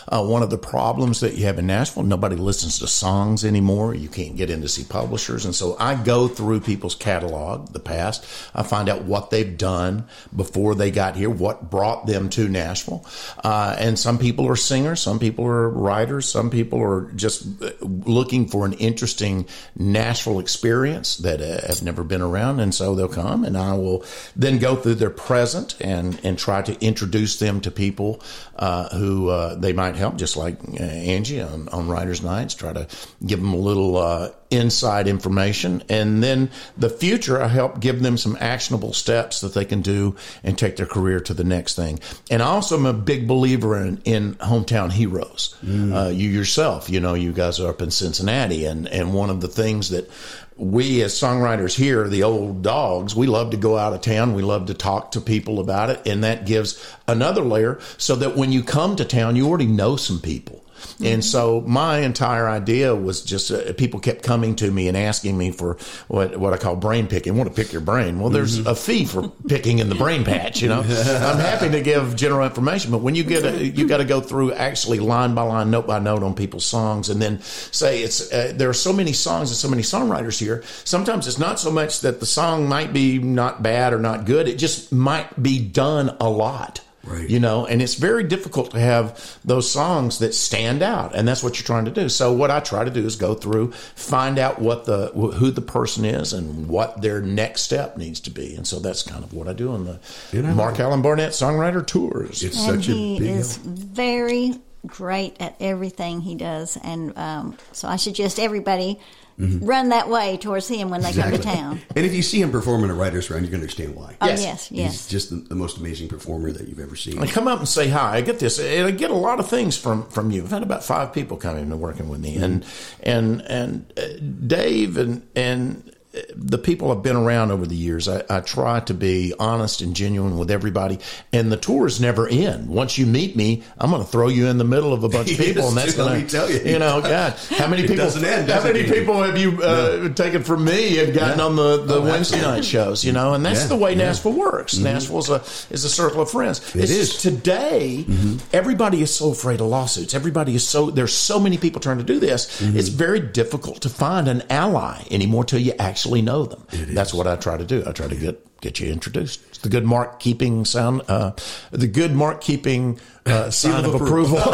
[0.08, 3.96] Uh, one of the problems that you have in Nashville, nobody listens to songs anymore.
[3.96, 5.46] You can't get in to see publishers.
[5.46, 8.26] And so I go through people's catalog, the past.
[8.54, 13.06] I find out what they've done before they got here, what brought them to Nashville.
[13.44, 17.72] Uh, and some people are singers, some people are writers, some people are just uh,
[17.82, 22.60] looking for an interesting Nashville experience that uh, have never been around.
[22.60, 24.04] And so they'll come and I will
[24.36, 28.22] then go through their present and, and try to introduce them to people
[28.56, 32.74] uh, who uh, they might help, just like uh, Angie on, on Writers Nights, try
[32.74, 32.88] to
[33.26, 35.84] give them a little uh, inside information.
[35.90, 40.16] And then the future, I help give them some actionable steps that they can do
[40.44, 42.00] and take their career to the next thing.
[42.30, 45.56] And I also am a big believer in, in hometown heroes.
[45.94, 49.42] Uh, you yourself, you know, you guys are up in Cincinnati, and, and one of
[49.42, 50.10] the things that
[50.58, 54.34] we as songwriters here, the old dogs, we love to go out of town.
[54.34, 56.08] We love to talk to people about it.
[56.08, 59.98] And that gives another layer so that when you come to town, you already know
[59.98, 60.65] some people.
[61.04, 65.38] And so my entire idea was just uh, people kept coming to me and asking
[65.38, 67.36] me for what what I call brain picking.
[67.38, 68.20] Want to pick your brain?
[68.20, 70.62] Well, there's a fee for picking in the brain patch.
[70.62, 73.98] You know, I'm happy to give general information, but when you get a, you got
[73.98, 77.42] to go through actually line by line, note by note on people's songs, and then
[77.42, 80.64] say it's uh, there are so many songs and so many songwriters here.
[80.84, 84.48] Sometimes it's not so much that the song might be not bad or not good;
[84.48, 86.82] it just might be done a lot.
[87.06, 87.30] Right.
[87.30, 91.44] You know, and it's very difficult to have those songs that stand out, and that's
[91.44, 92.10] what you're trying to do.
[92.10, 95.62] So what I try to do is go through, find out what the who the
[95.62, 99.34] person is, and what their next step needs to be, and so that's kind of
[99.34, 100.00] what I do on the
[100.32, 102.44] And I Mark-Alan Barnette Songwriter Tours.
[102.44, 103.68] It's and such a he big is help.
[103.68, 104.54] very
[104.88, 109.00] great at everything he does, and um, so I suggest everybody
[109.38, 111.82] run that way towards him when they come to town.
[111.96, 114.16] And if you see him perform in a writer's round, you're going to understand why.
[114.22, 114.42] Oh Yes.
[114.44, 115.08] yes, He's yes.
[115.08, 117.20] just the, the most amazing performer that you've ever seen.
[117.20, 118.18] I come up and say hi.
[118.18, 120.44] I get this, and I get a lot of things from from you.
[120.44, 122.66] I've had about five people coming and working with me, and
[123.04, 124.02] and and uh,
[124.48, 125.95] Dave and and
[126.36, 128.08] the people I've been around over the years.
[128.08, 131.00] I, I try to be honest and genuine with everybody,
[131.34, 132.68] and the tours never end.
[132.70, 135.32] Once you meet me, I'm going to throw you in the middle of a bunch
[135.32, 136.60] of Yes, people, and that's going to tell you.
[136.60, 138.06] You know, God, how many people?
[138.26, 141.46] end, how many people have you uh, taken from me and gotten Yeah.
[141.46, 143.04] on the the Oh, Wednesday night shows?
[143.04, 143.98] You know, and that's Yeah, the way yeah.
[143.98, 144.08] Mm-hmm.
[144.08, 144.78] Nashville works.
[144.78, 145.36] Nashville's a
[145.74, 146.60] is a circle of friends.
[146.76, 147.22] It it's is.
[147.22, 148.06] today
[148.54, 152.04] everybody is so afraid of lawsuits everybody is so there's so many people trying to
[152.04, 156.64] do this it's very difficult to find an ally anymore till you actually know them
[156.94, 159.70] that's what i try to do i try to get get you introduced It's the
[159.70, 161.32] good mark keeping sound uh,
[161.72, 164.40] the good mark keeping uh, sign of of approval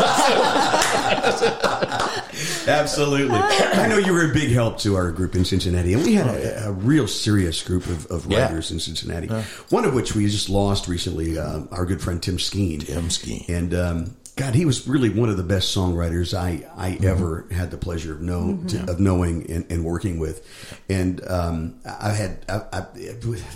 [2.67, 3.37] Absolutely.
[3.37, 6.27] I know you were a big help to our group in Cincinnati, and we had
[6.27, 8.45] a, a real serious group of, of Oh, Yeah.
[8.45, 9.27] writers in Cincinnati.
[9.69, 12.85] One of which we just lost recently, uh, our good friend Tim Skeen.
[12.85, 13.47] Tim Skeen.
[13.49, 17.05] And um, God, he was really one of the best songwriters I, I Mm-hmm.
[17.05, 20.45] ever had the pleasure of know to, of knowing and, and working with.
[20.89, 22.79] And um, I had I, I,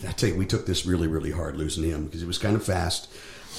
[0.07, 2.55] I tell you, we took this really really hard losing him because it was kind
[2.55, 3.09] of fast.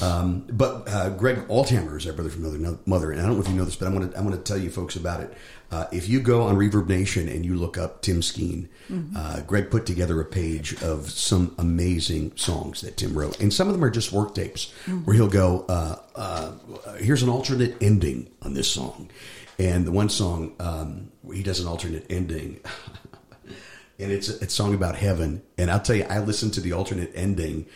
[0.02, 3.40] Um, but uh, Greg Althammer is our brother from another mother, and I don't know
[3.42, 5.20] if you know this, but I want to I want to tell you folks about
[5.20, 5.32] it.
[5.70, 8.68] Uh, if you go on Reverb Nation and you look up Tim Skeen,
[9.16, 13.66] uh, Greg put together a page of some amazing songs that Tim wrote, and some
[13.66, 14.72] of them are just work tapes
[15.04, 16.52] where he'll go, uh, uh,
[16.98, 19.10] "Here's an alternate ending on this song,"
[19.58, 22.60] and the one song um, he does an alternate ending.
[23.98, 25.42] and it's a, it's a song about heaven.
[25.58, 27.66] And I'll tell you, I listened to the alternate ending,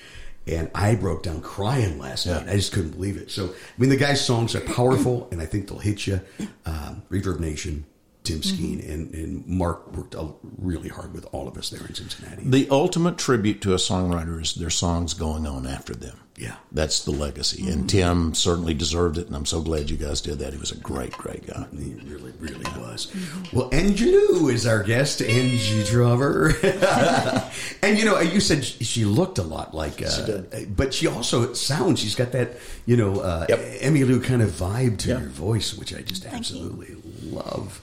[0.50, 2.48] and I broke down crying last night.
[2.48, 3.30] I just couldn't believe it.
[3.30, 6.20] So, I mean, the guy's songs are powerful, and I think they'll hit you.
[6.66, 7.86] Um, Reverb Nation,
[8.24, 10.14] Tim Skeen, and, and Mark worked
[10.58, 12.42] really hard with all of us there in Cincinnati.
[12.44, 16.56] the ultimate tribute to a songwriter is their songs going on after them Yeah.
[16.72, 20.38] that's the legacy and tim certainly deserved it and i'm so glad you guys did
[20.38, 23.12] that he was a great great guy He really, really was.
[23.52, 26.52] Well, Angelou is our guest, Angie Drover.
[27.82, 30.76] and you know, you said she she looked a lot like, uh, She did.
[30.76, 32.00] but she also sounds.
[32.00, 33.58] She's got that, you know, uh, Yep.
[33.82, 35.20] Emmylou kind of vibe to Yep.
[35.20, 37.80] your voice, which I just absolutely love.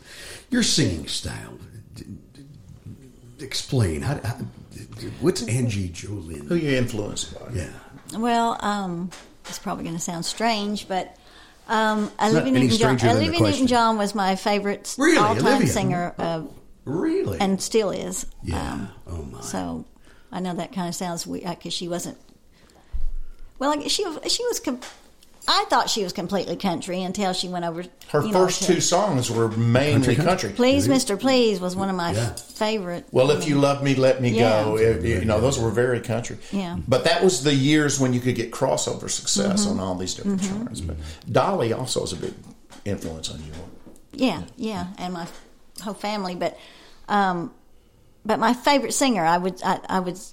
[0.50, 1.58] Your singing style.
[1.96, 4.38] D- d- Explain how, how.
[5.22, 6.48] What's Angie Jolyn?
[6.48, 7.70] who you influenced by Yeah.
[8.16, 9.10] Well, um,
[9.48, 11.16] it's probably going to sound strange, but
[11.68, 13.42] um, Olivia Newton-John, stranger than the Olivia.
[13.52, 15.18] Newton-John was my favorite Really?
[15.18, 15.68] all-time Olivia?
[15.68, 16.44] singer, uh,
[16.86, 17.40] Really?
[17.40, 18.26] and still is.
[18.44, 18.72] yeah.
[18.72, 19.42] Um, oh my.
[19.42, 19.86] So
[20.32, 22.18] I know that kind of sounds weird because she wasn't.
[23.60, 24.62] Well, she she was
[25.50, 27.86] I thought she was completely country until she went over.
[28.10, 30.52] Her you know, first to- two songs were mainly country.
[30.52, 32.34] Please, Mister, Please was one of my Yeah.
[32.36, 33.06] favorite.
[33.12, 34.64] Well, if you love me, let me Yeah.
[34.64, 34.78] go.
[34.78, 36.38] If- you know, those were very country.
[36.52, 36.78] Yeah.
[36.88, 39.80] But that was the years when you could get crossover success Mm-hmm.
[39.80, 40.82] on all these different charts.
[40.82, 40.98] But
[41.32, 42.34] Dolly also was a big
[42.84, 43.52] influence on you.
[44.14, 45.28] Yeah, yeah, and my
[45.82, 46.36] whole family.
[46.36, 46.58] But,
[47.08, 47.52] um,
[48.26, 50.24] but my favorite singer, I would I, I would Liv.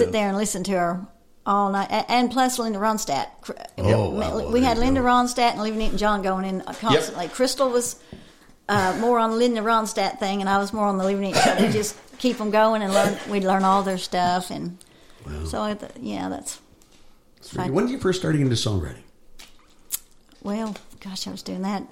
[0.00, 1.06] sit there and listen to her
[1.46, 3.28] all night, and plus Linda Ronstadt.
[3.78, 4.50] Oh, wow.
[4.50, 5.00] We had Linda.
[5.00, 7.28] Ronstadt and Olivia and John going in constantly.
[7.28, 7.96] Crystal was
[8.68, 11.42] uh, more on the Linda Ronstadt thing, and I was more on the Olivia Newton.
[11.42, 13.16] So they just keep them going and learn.
[13.30, 14.78] We'd learn all their stuff, and
[15.46, 16.60] so I, th- yeah, that's
[17.42, 17.72] fine.
[17.72, 19.02] When did you first start into songwriting?
[20.42, 21.82] Well, gosh, I was doing that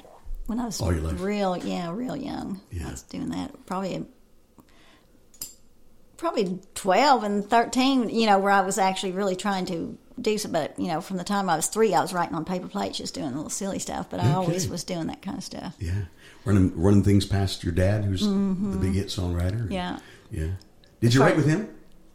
[0.46, 1.20] when I was All your life.
[1.20, 2.61] real, yeah, real young.
[2.70, 2.88] Yeah.
[2.88, 4.07] I was doing that probably,
[6.19, 8.11] probably twelve and thirteen.
[8.11, 10.53] You know, where I was actually really trying to do some.
[10.53, 12.99] But you know, from the time I was three, I was writing on paper plates,
[12.99, 14.11] just doing little silly stuff.
[14.11, 14.33] But I Okay.
[14.35, 15.75] always was doing that kind of stuff.
[15.79, 16.03] Yeah,
[16.45, 19.62] running running things past your dad, who's the big hit songwriter.
[19.62, 19.73] Mm-hmm.
[19.73, 19.99] Yeah.
[20.31, 20.49] yeah.
[21.01, 21.69] Did you write with him?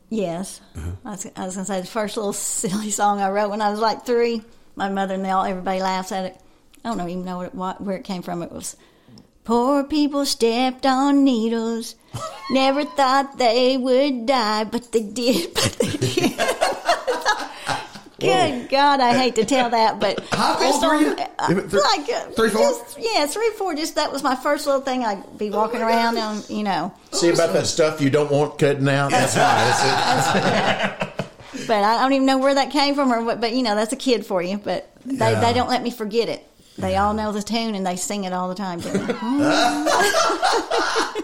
[0.10, 0.92] Yes, Uh-huh.
[1.06, 3.62] I was, I was going to say the first little silly song I wrote when
[3.62, 4.44] I was like three.
[4.76, 6.38] My mother and they all everybody laughs at it.
[6.86, 8.44] I don't even know what, it, what where it came from.
[8.44, 8.76] It was
[9.44, 11.96] poor people stepped on needles,
[12.52, 15.54] never thought they would die, but they did.
[15.64, 16.40] But they did.
[18.20, 21.16] Good God, I hate to tell that, but How old were you?
[21.40, 22.62] uh, Th- like uh, three, four?
[22.62, 23.76] Just, yeah, three, four.
[23.76, 25.04] Just that was my first little thing.
[25.04, 26.94] I'd be walking around and you know.
[27.12, 29.12] See about that stuff you don't want cutting out?
[29.12, 29.42] That's why.
[31.04, 31.20] That's
[31.60, 31.68] it.
[31.68, 33.42] But I don't even know where that came from, or what.
[33.42, 34.58] But you know, that's a kid for you.
[34.58, 35.40] But they, Yeah.
[35.42, 36.48] they don't let me forget it.
[36.84, 38.82] They all know the tune and they sing it all the time.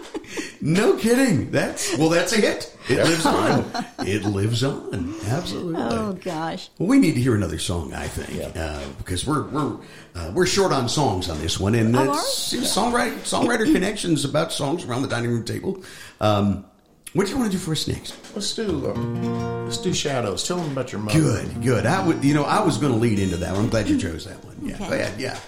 [0.62, 1.50] No kidding.
[1.50, 2.76] That's well, that's a hit.
[2.88, 3.64] It lives on.
[4.00, 5.14] It lives on.
[5.26, 5.76] Absolutely.
[5.82, 6.68] oh gosh.
[6.78, 9.78] Well, we need to hear another song, I think, uh, because we're we're
[10.14, 14.24] uh, we're short on songs on this one, and Oh, it's, it's songwriter songwriter connections
[14.26, 15.82] about songs around the dining room table.
[16.20, 16.66] Um,
[17.14, 18.14] what do you want to do for us next?
[18.34, 20.46] Let's do um, let's do shadows.
[20.46, 21.18] Tell them about your mother.
[21.20, 21.86] Good, good.
[21.86, 23.64] I would, you know, I was going to lead into that one.
[23.64, 24.56] I'm glad you chose that one.
[24.62, 24.88] Yeah, Okay.
[24.88, 25.20] go ahead.
[25.20, 25.38] Yeah.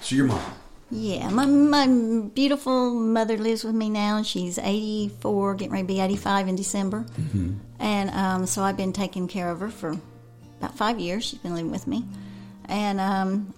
[0.00, 0.40] So your mom.
[0.92, 1.86] Yeah, my my
[2.34, 6.48] beautiful mother lives with me now, she's eighty four, getting ready to be eighty five
[6.48, 7.02] in December.
[7.18, 7.52] Mm-hmm.
[7.78, 9.96] And um, so I've been taking care of her for
[10.58, 11.24] about five years.
[11.24, 12.04] She's been living with me,
[12.68, 13.54] and um,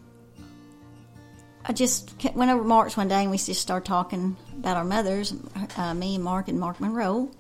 [1.65, 4.85] I just went over to Mark's one day, and we just started talking about our
[4.85, 5.35] mothers,
[5.77, 7.31] uh, me and Mark and Mark Monroe,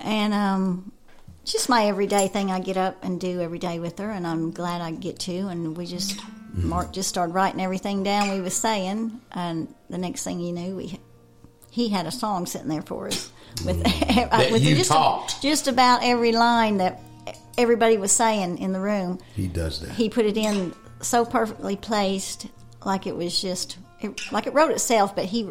[0.00, 0.92] and um,
[1.44, 4.50] just my everyday thing I get up and do every day with her, and I'm
[4.50, 5.48] glad I get to.
[5.48, 6.18] And we just
[6.54, 10.76] Mark just started writing everything down we was saying, and the next thing you knew,
[10.76, 10.98] we
[11.70, 13.32] he had a song sitting there for us
[13.64, 13.78] with,
[14.52, 15.42] with you just, talked.
[15.42, 17.00] just about every line that
[17.58, 19.18] everybody was saying in the room.
[19.34, 19.90] He does that.
[19.90, 22.46] He put it in so perfectly placed,
[22.84, 25.50] like it was just it, like it wrote itself, but he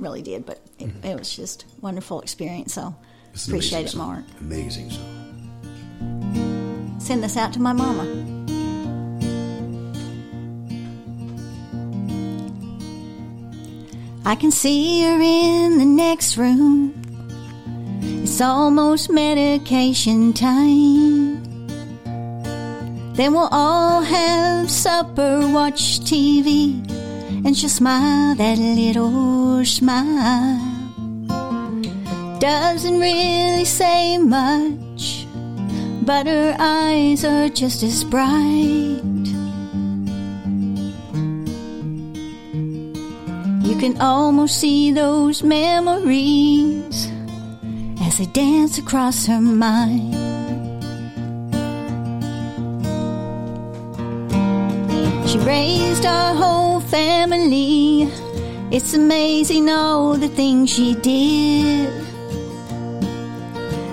[0.00, 0.46] really did.
[0.46, 1.06] But it, mm-hmm.
[1.06, 2.74] it was just wonderful experience.
[2.74, 2.94] So
[3.32, 4.08] It's appreciate it, amazing song.
[4.08, 4.24] Mark.
[4.40, 6.96] Amazing song.
[7.00, 8.04] Send this out to my mama.
[14.24, 16.94] I can see her in the next room.
[18.02, 21.42] It's almost medication time.
[23.14, 26.86] Then we'll all have supper, watch TV,
[27.50, 30.60] and she'll smile that little smile.
[32.38, 35.26] Doesn't really say much,
[36.06, 39.02] but her eyes are just as bright.
[43.66, 47.10] You can almost see those memories
[48.00, 50.29] as they dance across her mind.
[55.30, 58.02] She raised our whole family.
[58.72, 61.88] It's amazing all the things she did.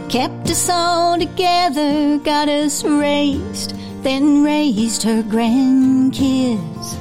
[0.09, 6.97] Kept us all together, got us raised, then raised her grandkids.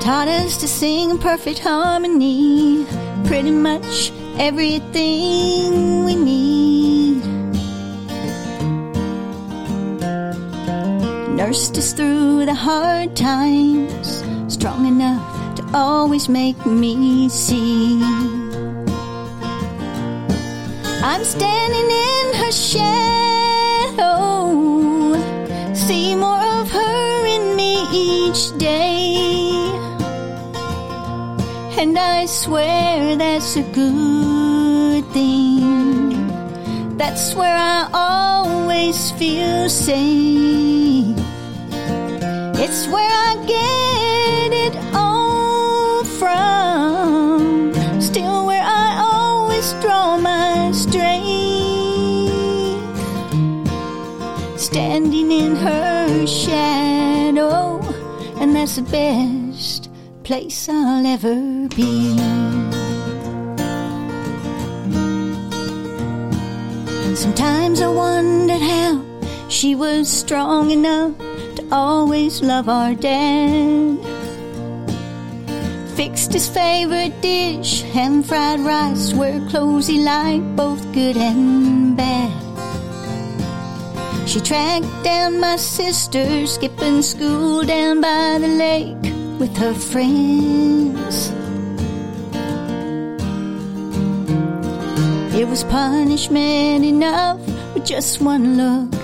[0.00, 2.86] Taught us to sing in perfect harmony,
[3.26, 6.61] pretty much everything we need.
[11.42, 18.00] Nursed us through the hard times, strong enough to always make me see.
[21.02, 24.04] I'm standing in her shadow,
[25.74, 29.16] see more of her in me each day.
[31.76, 36.28] And I swear that's a good thing.
[36.96, 40.81] That's where I always feel safe.
[42.54, 47.72] It's where I get it all from.
[48.00, 51.22] Still where I always draw my strength.
[54.60, 57.80] Standing in her shadow,
[58.40, 59.90] and that's the best
[60.22, 62.16] place I'll ever be.
[67.16, 69.02] Sometimes I wondered how
[69.48, 71.12] she was strong enough
[71.56, 73.98] to always love our dad.
[75.96, 82.32] Fixed his favorite dish, ham fried rice, were clothes he liked, both good and bad.
[84.28, 91.30] She tracked down my sister, skipping school down by the lake with her friends.
[95.34, 97.40] It was punishment enough
[97.74, 98.94] with just one look.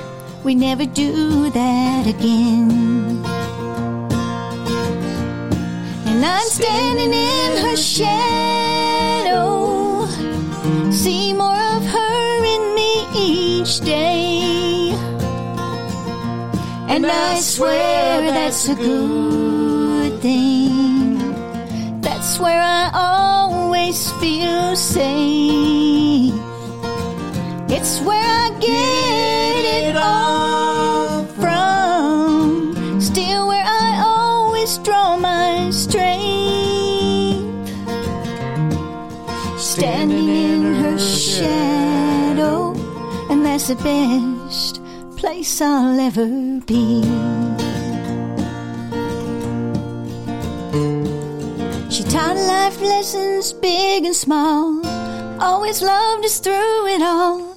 [0.45, 3.25] We never do that again.
[6.07, 9.49] And I'm standing in her shadow.
[10.91, 14.95] See more of her in me each day.
[16.89, 21.19] And I swear that's a good thing.
[22.01, 26.48] That's where I always feel safe.
[27.71, 33.01] It's where I get it all from.
[33.01, 36.09] Still where I always draw my strength.
[39.59, 42.73] Standing in her shadow,
[43.31, 44.81] and that's the best
[45.17, 46.27] place I'll ever
[46.67, 47.03] be.
[51.91, 54.81] She taught life lessons big and small,
[55.41, 57.48] always loved us through it all.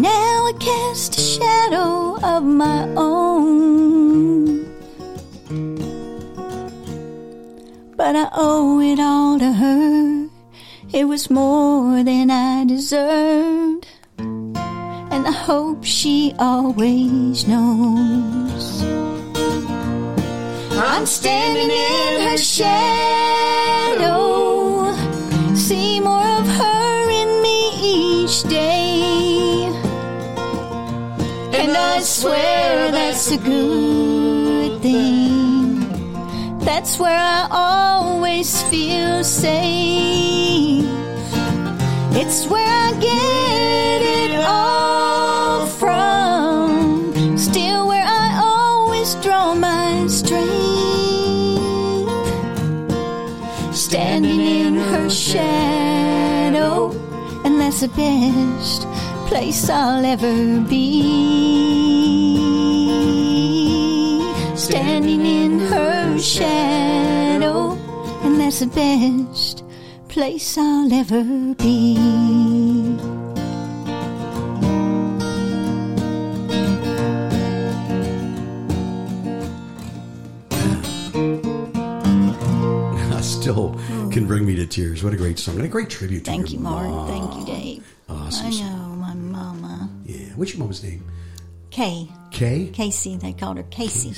[0.00, 4.64] Now I cast a shadow of my own.
[7.98, 10.26] But I owe it all to her.
[10.90, 13.86] It was more than I deserved.
[14.16, 18.82] And I hope she always knows.
[20.80, 23.36] I'm standing in her shadow.
[25.54, 28.89] See more of her in me each day.
[31.80, 35.80] I swear that's a good thing.
[36.60, 40.84] That's where I always feel safe.
[42.12, 47.38] It's where I get it all from.
[47.38, 50.50] Still where I always draw my strength.
[53.74, 56.92] Standing in her shadow,
[57.44, 58.79] and that's the best
[59.40, 61.00] place I'll ever be.
[64.54, 67.72] Standing in her shadow,
[68.22, 69.64] and that's the best
[70.08, 71.24] place I'll ever
[71.54, 71.96] be.
[83.10, 84.10] I still oh.
[84.12, 85.02] can bring me to tears.
[85.02, 87.08] What a great song and a great tribute to Thank you, Mark.
[87.08, 87.94] Thank you, Dave.
[88.06, 88.89] Awesome.
[90.40, 91.04] What's your mama's name?
[91.68, 92.08] Kay.
[92.30, 92.70] Kay?
[92.72, 93.18] Casey.
[93.18, 94.14] They called her Casey.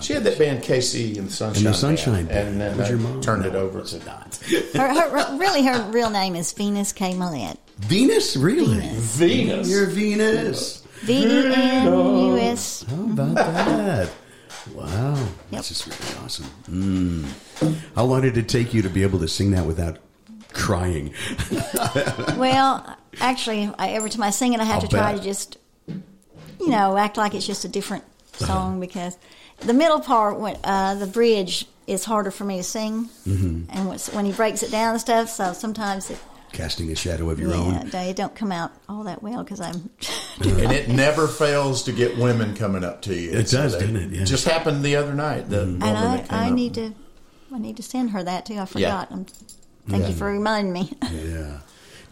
[0.00, 2.62] She had that band Casey and the Sunshine, And the Sunshine Band, Band.
[2.72, 3.20] and then your mom?
[3.20, 4.34] turned it over to it not.
[4.74, 7.12] Her, her, really, her real name is Venus K.
[7.12, 7.58] Millette.
[7.78, 8.36] Venus?
[8.36, 8.80] Really?
[8.94, 9.70] Venus.
[9.70, 10.82] You're Venus.
[11.02, 12.82] V E N U S.
[12.82, 14.10] How about that?
[14.74, 15.28] Wow.
[15.52, 16.46] That's just really awesome.
[16.68, 17.78] Mm.
[17.94, 19.98] How long did it take you to be able to sing that without
[20.56, 21.12] crying?
[22.36, 25.22] Well, actually, I, every time I sing it, I have I'll to try bet.
[25.22, 28.04] to just, you know, act like it's just a different
[28.34, 29.16] song because
[29.60, 33.66] the middle part, when uh, the bridge, is harder for me to sing, Mhm.
[33.68, 36.18] and when, when he breaks it down and stuff, so sometimes it,
[36.52, 37.90] Casting a shadow of your yeah, own.
[37.90, 39.90] they don't come out all that well because I'm.
[40.40, 43.30] and it never fails to get women coming up to you.
[43.30, 44.10] It does, doesn't it?
[44.12, 44.24] Yeah.
[44.24, 45.48] Just happened the other night.
[45.50, 46.52] The woman and I, that came I up.
[46.54, 46.94] need to,
[47.54, 48.58] I need to send her that too.
[48.58, 49.08] I forgot.
[49.10, 49.26] I'm,
[49.88, 50.08] thank Yeah.
[50.10, 50.92] you for reminding me.
[51.12, 51.58] Yeah.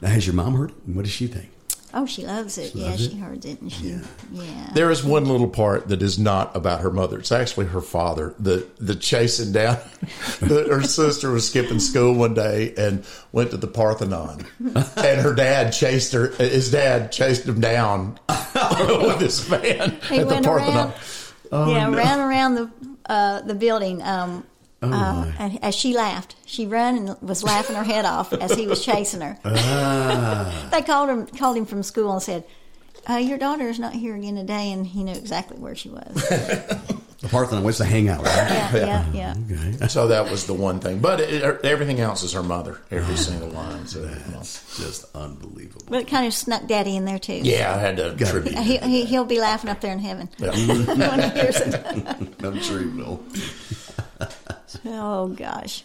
[0.01, 0.77] Now, has your mom heard it?
[0.87, 1.51] And what does she think?
[1.97, 2.73] Oh, she loves it.
[2.73, 3.19] She yeah, loves she it?
[3.19, 3.97] heard it, and she,
[4.33, 4.71] yeah.
[4.75, 7.21] There is one little part that is not about her mother.
[7.21, 8.35] It's actually her father.
[8.41, 9.79] The the chasing down.
[10.41, 15.35] the, her sister was skipping school one day and went to the Parthenon, and her
[15.35, 16.29] dad chased her.
[16.31, 20.93] His dad chased him down with his van He at the Parthenon.
[21.53, 21.71] around.
[21.71, 22.71] yeah, ran around the
[23.07, 24.03] uh, the building.
[24.03, 24.45] Um,
[24.93, 28.53] Oh, uh, and as she laughed, she ran and was laughing her head off as
[28.55, 29.39] he was chasing her.
[29.45, 30.69] Ah.
[30.71, 32.45] they called him called him from school and said,
[33.09, 36.15] uh, "Your daughter is not here again today," and he knew exactly where she was.
[37.21, 37.65] the Parthenon.
[37.65, 38.23] What's the hangout?
[38.25, 38.35] Right?
[38.37, 39.35] Yeah, yeah, yeah.
[39.51, 39.89] Okay.
[39.89, 40.99] So that was the one thing.
[41.01, 43.87] But it, er, everything else is her mother, every single line.
[43.87, 45.87] So, That's just unbelievable.
[45.89, 47.41] But it kind of snuck Daddy in there too.
[47.43, 48.59] yeah, I had to attribute.
[48.59, 50.51] He, he, he'll be laughing up there in heaven Yeah.
[50.51, 51.75] when he hears it.
[52.43, 53.23] I'm sure he will.
[54.87, 55.85] Oh gosh,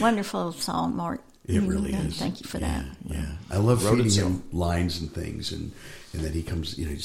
[0.00, 1.20] wonderful song, Mark.
[1.46, 2.18] It You- really uh, is.
[2.18, 3.14] Thank you for yeah, that.
[3.16, 5.72] Yeah, I love Wrote feeding him lines and things, and
[6.12, 7.00] and then he comes, you know, he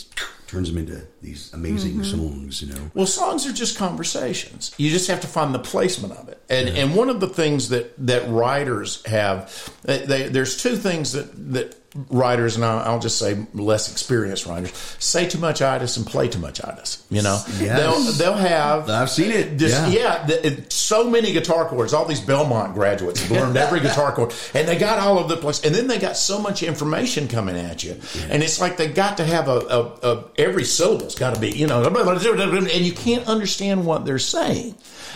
[0.47, 2.03] turns them into these amazing Mm-hmm.
[2.03, 2.61] songs.
[2.61, 4.73] You know, Well, songs are just conversations.
[4.78, 6.41] You just have to find the placement of it.
[6.49, 9.51] And and one of the things that that writers have,
[9.84, 11.76] they, they, there's two things that that
[12.10, 16.39] writers, and I'll, just say less experienced writers, say too much itis and play too
[16.39, 17.04] much itis.
[17.10, 17.80] You know, Yes.
[17.80, 18.89] they'll they'll have.
[18.89, 19.58] I've seen it.
[19.58, 20.18] Just, Yeah.
[20.20, 21.93] yeah, th- it- so many guitar chords.
[21.93, 25.38] All these Belmont graduates have learned every guitar chord, and they got all over the
[25.41, 25.62] place.
[25.64, 27.96] And then they got so much information coming at you,
[28.30, 31.50] and it's like they got to have a, a, a every syllable's got to be,
[31.52, 34.76] you know, and you can't understand what they're saying.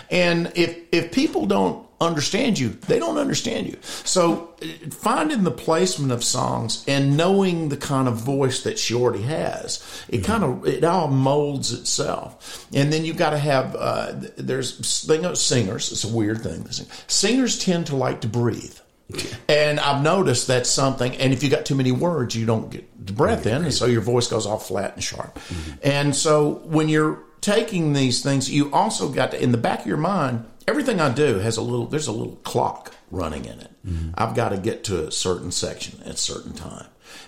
[0.09, 3.77] And if if people don't understand you, they don't understand you.
[3.81, 8.93] So uh, finding the placement of songs and knowing the kind of voice that she
[8.93, 12.67] already has, it kind of it all molds itself.
[12.73, 15.91] And then you've got to have uh, there's they know singers.
[15.91, 16.65] It's a weird thing.
[17.07, 18.77] Singers tend to like to breathe.
[19.47, 21.15] And I've noticed that's something.
[21.15, 23.87] And if you got too many words, you don't get the breath in, and so
[23.87, 25.39] your voice goes all flat and sharp.
[25.81, 29.87] And so when you're taking these things, you also got to in the back of
[29.87, 30.45] your mind.
[30.69, 31.87] Everything I do has a little.
[31.87, 33.71] There's a little clock running in it.
[33.83, 34.11] Mm-hmm.
[34.13, 36.85] I've got to get to a certain section at a certain time.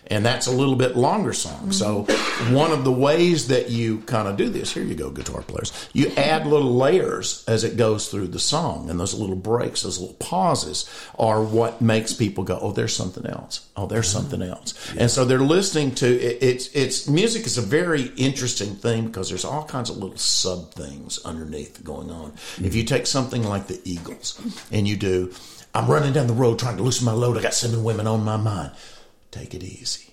[0.07, 1.71] And that's a little bit longer song.
[1.71, 2.03] So,
[2.49, 5.71] one of the ways that you kind of do this, here you go, guitar players,
[5.93, 8.89] you add little layers as it goes through the song.
[8.89, 13.25] And those little breaks, those little pauses are what makes people go, oh, there's something
[13.25, 13.69] else.
[13.77, 14.29] Oh, there's mm-hmm.
[14.29, 14.93] something else.
[14.97, 19.29] And so they're listening to it, it's, it's music is a very interesting thing because
[19.29, 22.32] there's all kinds of little sub things underneath going on.
[22.32, 22.65] Mm-hmm.
[22.65, 24.39] If you take something like the Eagles
[24.71, 25.34] and you do,
[25.73, 28.25] I'm running down the road trying to loosen my load, I got seven women on
[28.25, 28.71] my mind.
[29.32, 30.11] Take it easy.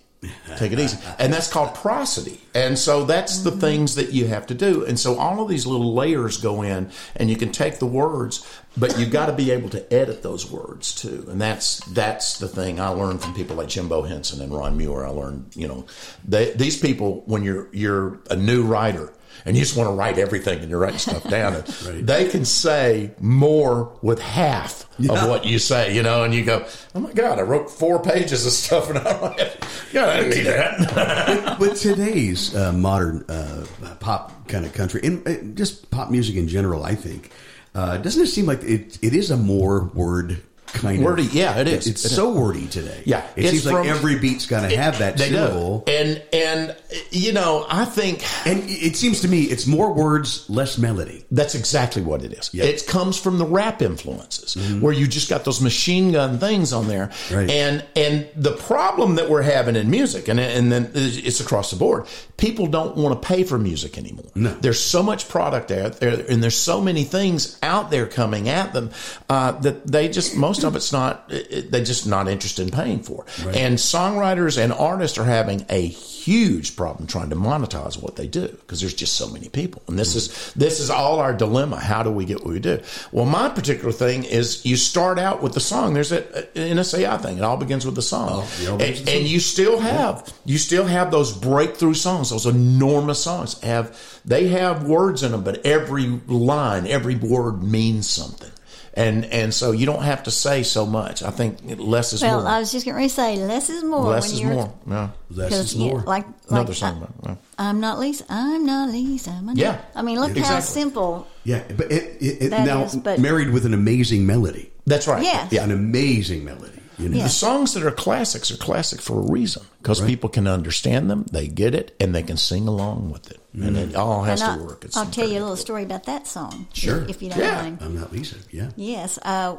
[0.56, 0.98] Take it easy.
[1.18, 2.40] And that's called prosody.
[2.54, 3.60] And so that's the mm-hmm.
[3.60, 4.84] things that you have to do.
[4.84, 8.46] And so all of these little layers go in and you can take the words,
[8.76, 11.26] but you've got to be able to edit those words too.
[11.28, 15.04] And that's that's the thing I learned from people like Jimbo Henson and Ron Muir.
[15.04, 15.86] I learned, you know,
[16.26, 19.12] they, these people when you're you're a new writer
[19.44, 21.54] and you just want to write everything and you're writing stuff down,
[21.86, 26.44] and they can say more with half of what you say, you know, and you
[26.44, 29.60] go, oh my God, I wrote four pages of stuff and I'm like,
[29.92, 31.58] God, I didn't need that.
[31.60, 33.64] with today's uh, modern uh,
[34.00, 37.30] pop kind of country and just pop music in general, I think
[37.74, 41.58] uh, doesn't it seem like it it is a more word kind Wordy, of yeah,
[41.60, 41.86] it is.
[41.86, 42.16] It's It is.
[42.16, 43.02] so wordy today.
[43.04, 45.82] Yeah, it seems like every beat's got to have that They do.
[45.86, 46.76] And, and,
[47.10, 51.24] you know, I think And it seems to me it's more words, less melody.
[51.30, 52.50] That's exactly what it is.
[52.52, 52.66] Yep.
[52.66, 56.88] It comes from the rap influences, where you just got those machine gun things on
[56.88, 57.48] there, Right.
[57.50, 61.76] and and the problem that we're having in music, and and then it's across the
[61.76, 62.06] board.
[62.36, 64.30] People don't want to pay for music anymore.
[64.34, 64.54] No.
[64.60, 68.72] There's so much product out there, and there's so many things out there coming at
[68.72, 68.90] them
[69.28, 71.24] uh, that they just most of it's not.
[71.28, 73.24] It, they're just not interested in paying for.
[73.54, 78.48] And songwriters and artists are having a huge problem trying to monetize what they do
[78.48, 79.82] because there's just so many people.
[79.88, 81.80] And this is this is all our dilemma.
[81.80, 82.80] How do we get what we do?
[83.12, 85.94] Well, my particular thing is you start out with the song.
[85.94, 86.22] There's a,
[86.54, 87.38] NSAI thing.
[87.38, 91.10] It all begins with the song, Oh, and, and you still have you still have
[91.10, 92.30] those breakthrough songs.
[92.30, 98.08] Those enormous songs have they have words in them, but every line, every word means
[98.08, 98.50] something.
[98.94, 101.22] And and so you don't have to say so much.
[101.22, 102.48] I think less is Well, more.
[102.50, 104.04] I was just going to say less is more.
[104.10, 104.74] less when is you're, more.
[104.88, 105.08] Yeah.
[105.30, 106.00] Less 'cause, is yeah, more.
[106.00, 107.06] like, Another song.
[107.22, 107.34] I, yeah.
[107.58, 108.24] I'm not Lisa.
[108.28, 109.30] I'm not Lisa.
[109.30, 109.78] I'm not- Yeah.
[109.94, 111.26] I mean, look how simple.
[111.44, 114.70] Yeah, but it, it, it That now is, but- married with an amazing melody.
[114.86, 115.22] That's right.
[115.22, 115.46] Yeah.
[115.50, 115.64] Yeah.
[115.64, 116.72] An amazing melody.
[116.98, 117.18] You know?
[117.18, 117.24] Yeah.
[117.24, 121.26] The songs that are classics are classic for a reason because people can understand them,
[121.30, 124.60] they get it, and they can sing along with it, and it all has and
[124.60, 124.84] to work.
[124.84, 126.66] It's I'll tell you a little story about that song.
[126.72, 127.04] Sure.
[127.08, 127.62] If you don't Yeah.
[127.62, 127.78] mind.
[127.80, 128.36] I'm not Lisa.
[128.50, 128.70] Yeah.
[128.76, 129.18] Yes.
[129.22, 129.56] Uh,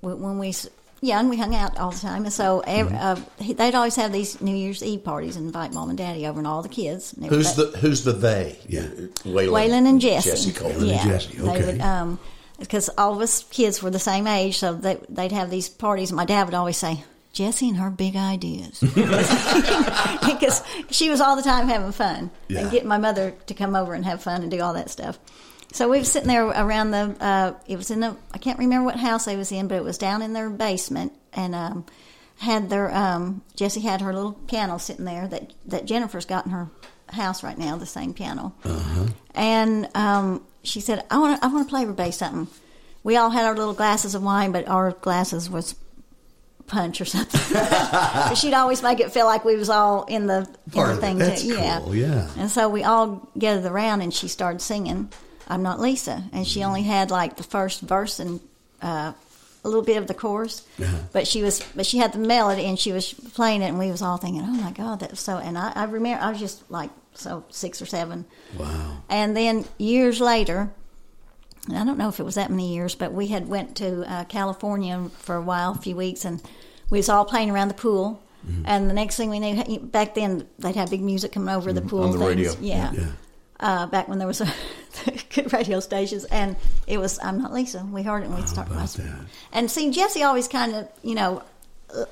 [0.00, 0.54] when we
[1.00, 2.96] young, we hung out all the time, and so ev Mm-hmm.
[3.50, 6.38] uh, they'd always have these New Year's Eve parties and invite mom and daddy over
[6.38, 7.14] and all the kids.
[7.28, 8.58] Who's the Who's the they?
[8.68, 8.82] Yeah.
[9.24, 10.32] Waylon, Waylon and Jessi.
[10.32, 10.70] Jessi Cole.
[10.70, 11.66] and yeah, Jessi, They okay.
[11.72, 12.18] would, um,
[12.58, 16.10] because all of us kids were the same age, so they, they'd have these parties.
[16.12, 17.04] My dad would always say,
[17.38, 18.80] "Jessi and her big ideas,"
[20.26, 22.60] because she was all the time having fun Yeah.
[22.60, 25.18] and getting my mother to come over and have fun and do all that stuff.
[25.72, 27.14] So we were sitting there around the.
[27.20, 28.16] Uh, it was in the.
[28.32, 31.12] I can't remember what house they was in, but it was down in their basement,
[31.32, 31.84] and um,
[32.38, 32.90] had their.
[32.94, 36.68] Um, Jessi had her little piano sitting there that that Jennifer's got in her
[37.10, 38.54] house right now, the same piano.
[38.64, 39.06] Uh-huh.
[39.34, 42.48] And um, she said, "I want to, I want to play everybody something."
[43.04, 45.74] We all had our little glasses of wine, but our glasses was
[46.68, 47.40] punch or something.
[47.52, 51.18] but she'd always make it feel like we was all in the, in the thing
[51.18, 51.48] That's too.
[51.54, 51.80] Yeah.
[51.80, 52.28] cool, yeah.
[52.36, 55.10] And so we all gathered around, and she started singing.
[55.48, 58.38] I'm not Lisa, and she only had like the first verse and
[58.82, 59.12] uh,
[59.64, 60.96] a little bit of the chorus, Uh-huh.
[61.12, 63.90] but she was, but she had the melody, and she was playing it, and we
[63.90, 66.70] was all thinking, "Oh my God, that's so." And I, I remember, I was just
[66.70, 68.24] like so six or seven,
[68.58, 68.98] Wow.
[69.08, 70.70] and then years later,
[71.70, 74.24] I don't know if it was that many years, but we had went to uh,
[74.24, 76.42] California for a while, a few weeks, and
[76.90, 78.22] we was all playing around the pool.
[78.46, 78.62] Mm-hmm.
[78.66, 81.82] And the next thing we knew, back then they'd have big music coming over the
[81.82, 82.04] pool.
[82.04, 82.28] On the things.
[82.28, 82.54] radio.
[82.60, 82.92] yeah.
[82.92, 83.06] Yeah.
[83.60, 84.54] Uh, back when there was a
[85.34, 86.54] good radio stations, and
[86.86, 89.10] it was "I'm Not Lisa." We heard it and we started about that?
[89.52, 91.42] And see, Jessi always kind of, you know,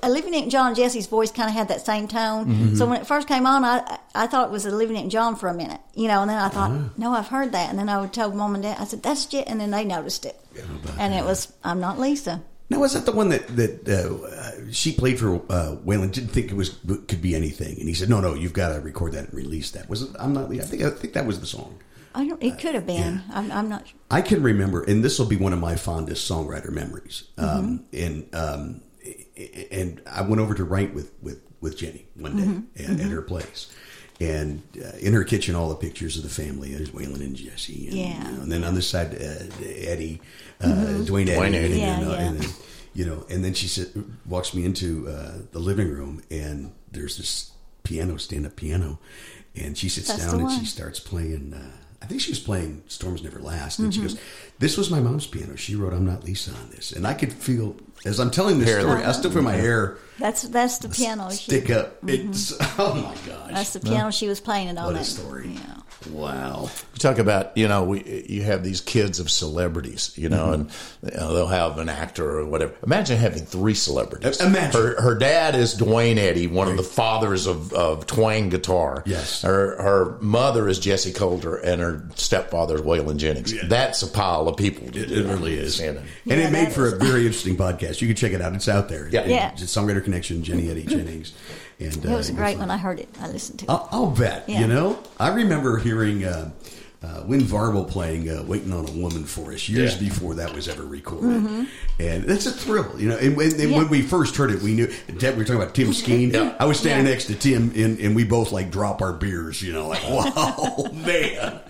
[0.02, 2.46] Olivia Newton-John and Jessi's voice kind of had that same tone.
[2.46, 2.74] Mm-hmm.
[2.76, 5.54] So when it first came on, I I thought it was Olivia Newton-John for a
[5.54, 6.88] minute, you know, and then I thought, Uh-huh.
[6.96, 9.26] no, I've heard that, and then I would tell mom and dad, I said, that's
[9.26, 10.40] Jet, and then they noticed it,
[10.98, 14.92] and it was "I'm Not Lisa." Now, was that the one that that uh, she
[14.92, 16.10] played for uh, Waylon?
[16.10, 16.70] Didn't think it was
[17.06, 19.70] could be anything, and he said, "No, no, you've got to record that and release
[19.72, 20.10] that." Was it?
[20.18, 20.50] I'm not.
[20.50, 21.78] I think I think that was the song.
[22.12, 22.42] I don't.
[22.42, 23.22] It could have been.
[23.30, 23.84] I'm, I'm not.
[24.10, 27.24] I can remember, and this will be one of my fondest songwriter memories.
[27.38, 28.80] Um, and um,
[29.70, 33.22] and I went over to write with with with Jenny one day at, at her
[33.22, 33.72] place.
[34.18, 36.72] And uh, in her kitchen, all the pictures of the family.
[36.74, 37.88] There's Waylon and Jessi.
[37.88, 38.30] And, Yeah.
[38.30, 40.22] you know, and then on this side, uh, Eddy,
[40.58, 41.36] uh, Duane Eddy.
[41.36, 41.72] Duane Eddy.
[41.72, 42.20] And, Yeah, then, uh, yeah.
[42.20, 42.50] and then,
[42.94, 43.92] you know, and then she said,
[44.24, 47.50] walks me into uh, the living room, and there's this
[47.82, 49.00] piano, stand up piano.
[49.54, 51.52] And she sits That's down and she starts playing.
[52.02, 54.08] I think she was playing "Storms Never Last," and she Mm-hmm.
[54.08, 54.20] goes,
[54.58, 55.56] "This was my mom's piano.
[55.56, 58.68] She wrote I'm Not Lisa on this." And I could feel as I'm telling this
[58.68, 59.04] Hair story, line.
[59.06, 61.30] I still feel my hair That's that's the piano.
[61.30, 61.96] she- stick up.
[62.06, 64.84] It's oh my gosh, That's the piano she was playing it on.
[64.86, 65.50] What a that- story.
[65.54, 65.60] Yeah.
[66.10, 66.70] Wow.
[66.94, 70.70] You talk about, you know, we, you have these kids of celebrities, you know, and
[71.02, 72.74] you know, they'll have an actor or whatever.
[72.84, 74.40] Imagine having three celebrities.
[74.40, 74.80] Imagine.
[74.80, 79.02] Her, her dad is Duane Eddy, one of the fathers of, of twang guitar.
[79.06, 79.42] Yes.
[79.42, 83.54] Her, her mother is Jessi Colter, and her stepfather is Waylon Jennings.
[83.68, 84.88] That's a pile of people.
[84.90, 85.14] To It, do.
[85.26, 85.80] it really is.
[85.80, 85.88] You.
[85.90, 86.92] And Yeah, it made that for is.
[86.92, 88.00] a very interesting podcast.
[88.00, 88.54] You can check it out.
[88.54, 89.08] It's out there.
[89.08, 89.24] Yeah.
[89.26, 89.52] Yeah.
[89.52, 91.32] It's Songwriter Connection, Jenny Eddy Jennings.
[91.78, 93.08] And It was uh, great when I heard it.
[93.20, 93.70] I listened to it.
[93.70, 94.48] I'll, I'll bet.
[94.48, 94.60] Yeah.
[94.60, 96.50] You know, I remember hearing uh,
[97.02, 100.08] uh, Wynn Varble playing uh, "Waiting on a Woman" for us years Yeah.
[100.08, 101.68] before that was ever recorded,
[102.00, 102.98] and that's a thrill.
[102.98, 103.70] You know, and, when, and Mm-hmm.
[103.70, 103.76] Yeah.
[103.76, 104.86] when we first heard it, we knew.
[105.06, 106.56] We were talking about Tim Skeen.
[106.58, 107.12] I was standing Yeah.
[107.12, 109.62] next to Tim, and, and we both like drop our beers.
[109.62, 111.60] You know, like wow, man,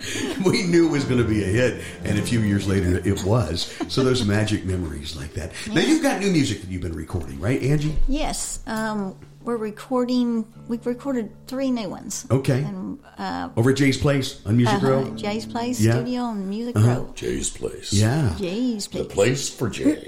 [0.45, 3.23] we knew it was going to be a hit, and a few years later, it
[3.25, 3.77] was.
[3.89, 5.51] So those magic memories like that.
[5.71, 7.95] Now you've got new music that you've been recording, right, Angie?
[8.07, 9.13] Yes, um,
[9.47, 10.45] we're recording.
[10.67, 12.27] We've recorded three new ones.
[12.29, 12.63] Okay.
[12.63, 15.09] And uh, Over at Jay's Place on Music uh, Row.
[15.15, 15.93] Jay's Place Yeah.
[15.93, 17.09] Studio on Music Row.
[17.15, 17.93] Jay's place.
[17.93, 18.35] Yeah.
[18.37, 19.07] Jay's Place.
[19.07, 19.49] The Place.
[19.49, 20.03] place for Jay.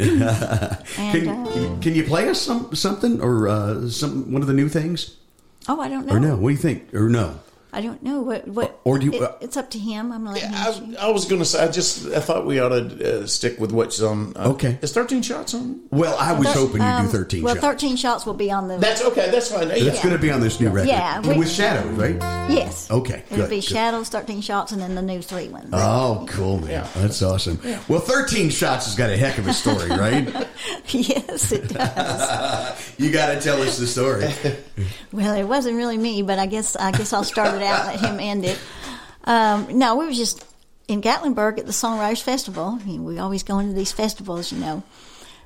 [0.98, 4.54] And, Can, uh, can you play us some something or uh, some one of the
[4.54, 5.16] new things
[5.70, 6.16] oh, I don't know.
[6.16, 6.36] or no?
[6.36, 6.94] What do you think?
[6.94, 7.40] Or no?
[7.72, 8.22] I don't know.
[8.22, 8.48] What?
[8.48, 8.80] What?
[8.84, 10.12] Or do you- it- uh, it's up to him.
[10.12, 10.96] I'm gonna let him.
[11.00, 11.06] I.
[11.08, 13.72] I was going to say, I just I thought we ought to uh, stick with
[13.72, 14.34] what's on.
[14.36, 14.80] Uh, Okay.
[14.82, 15.80] Is 13 shots on?
[15.92, 17.44] Well, I was Thir- hoping you'd um, do thirteen.
[17.44, 17.66] Well, shots.
[17.66, 18.78] thirteen shots will be on the.
[18.78, 19.30] That's okay.
[19.30, 19.68] That's fine.
[19.68, 20.02] That's Yeah.
[20.04, 20.88] going to be on this new record.
[20.90, 22.16] Yeah, we- with Shadow, right?
[22.52, 22.90] yes.
[22.90, 23.64] Okay, It'll good, be good.
[23.66, 25.70] Shadows, thirteen shots, and then the new three ones.
[25.72, 26.88] Oh, cool, man!
[26.96, 27.60] That's awesome.
[27.88, 30.28] Well, thirteen shots has got a heck of a story, right?
[30.90, 32.94] yes, it does.
[32.98, 34.28] you got to tell us the story.
[35.12, 38.01] Well, it wasn't really me, but I guess I guess I'll start it out and
[38.01, 38.60] let him end it.
[39.24, 40.43] Um, no, we were just
[40.88, 42.80] in Gatlinburg at the Songwriters Festival.
[42.82, 44.84] I mean, we always go into these festivals, you know.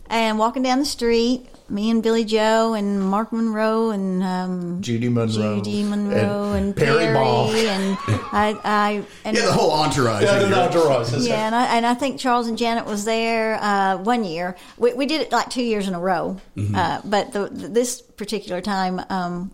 [0.10, 5.08] And walking down the street, me and Billy Joe and Mark Monroe and um, Judy
[5.10, 5.56] Monroe.
[5.62, 7.52] Judy Monroe and, and Perry Perry Ball.
[7.52, 7.98] and
[8.32, 10.24] I, I and Yeah, the whole entourage.
[10.24, 11.14] Yeah, the entourage.
[11.26, 14.56] Yeah, and I, and I think Charles and Janet was there uh, one year.
[14.78, 16.76] We, we did it like two years in a row, Mm-hmm.
[16.76, 19.52] uh, but the, this particular time, um,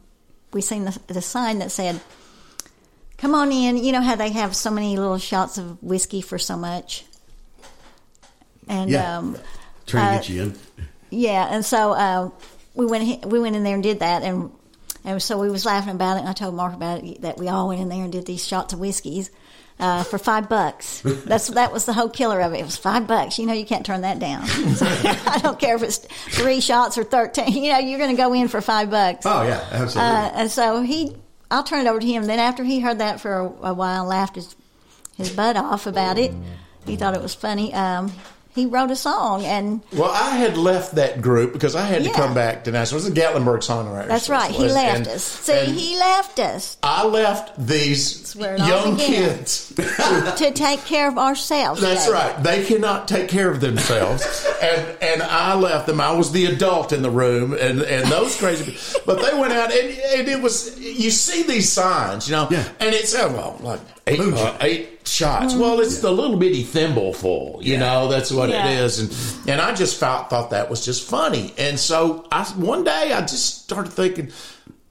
[0.52, 2.02] we seen the, the sign that said,
[3.22, 6.38] "Come on in." You know how they have so many little shots of whiskey for
[6.40, 7.06] so much,
[8.68, 9.18] and Yeah.
[9.18, 9.38] um,
[9.86, 10.56] Trying to uh, get you in.
[11.10, 12.30] yeah, and so uh,
[12.76, 14.52] we went we went in there and did that, and
[15.06, 17.48] and so we was laughing about it, and I told Mark about it that we
[17.48, 19.32] all went in there and did these shots of whiskeys
[19.80, 21.02] uh, for five bucks.
[21.04, 22.60] That's that was the whole killer of it.
[22.60, 23.40] It was five bucks.
[23.40, 24.44] You know, you can't turn that down.
[24.48, 25.98] I don't care if it's
[26.38, 27.64] three shots or thirteen.
[27.64, 29.26] You know, you're going to go in for five bucks.
[29.26, 30.02] Oh yeah, absolutely.
[30.02, 31.16] Uh, and so he,
[31.52, 32.26] I'll turn it over to him.
[32.26, 34.56] Then after he heard that for a, a while, laughed his
[35.18, 36.32] his butt off about it.
[36.86, 37.74] He thought it was funny.
[37.74, 38.12] Um,
[38.60, 42.12] he wrote a song, and Well, I had left that group because I had to
[42.12, 43.00] come back to Nashville.
[43.00, 44.08] It was the Gatlinburg Songwriters.
[44.08, 44.52] that's right.
[44.52, 45.24] He left And- us.
[45.24, 49.74] See, he left us I left these where it all young kids.
[50.38, 51.82] to take care of ourselves.
[51.82, 52.14] That's Dave.
[52.14, 52.44] right.
[52.44, 56.00] They cannot take care of themselves, and and I left them.
[56.02, 58.66] I was the adult in the room, and and those crazy.
[58.72, 59.02] people.
[59.06, 62.68] But they went out, and, and it was you see these signs, you know, Yeah.
[62.80, 65.56] and it's uh, well like eight uh, eight shots.
[65.56, 68.08] Well, it's the little bitty thimbleful, you know.
[68.08, 68.68] That's what Yeah.
[68.68, 72.44] it is, and and I just felt thought that was just funny, and so I
[72.56, 74.32] one day I just started thinking.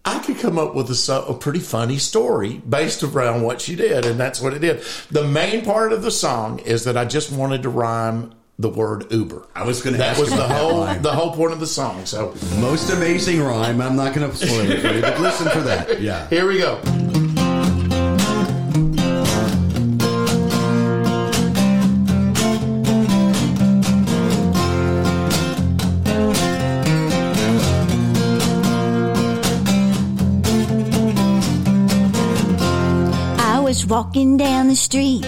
[0.04, 4.06] I could come up with a, a pretty funny story based around what she did,
[4.06, 4.80] and that's what it did.
[5.10, 9.12] The main part of the song is that I just wanted to rhyme the word
[9.12, 9.46] Uber.
[9.54, 11.02] I was gonna That ask was the whole line.
[11.02, 12.06] the whole point of the song.
[12.06, 13.82] So Most amazing rhyme.
[13.82, 16.00] I'm not going to spoil it for you, but listen for that.
[16.00, 16.26] Yeah.
[16.28, 16.80] here we go.
[33.88, 35.24] Walking down the street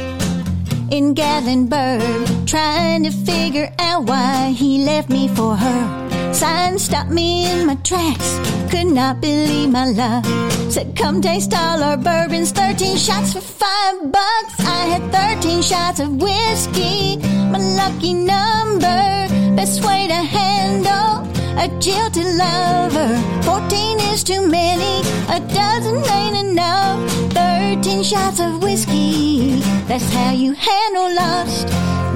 [0.91, 6.35] in Gatlinburg, trying to figure out why he left me for her.
[6.35, 8.39] Sign stopped me in my tracks,
[8.71, 10.25] could not believe my luck.
[10.71, 14.61] Said, come taste all our bourbons, 13 shots for five bucks.
[14.61, 17.17] I had 13 shots of whiskey,
[17.51, 19.57] my lucky number.
[19.57, 23.09] Best way to handle a jilted lover.
[23.43, 27.50] 14 is too many, a dozen ain't enough.
[27.83, 29.59] 13 shots of whiskey,
[29.89, 31.66] that's how you handle lost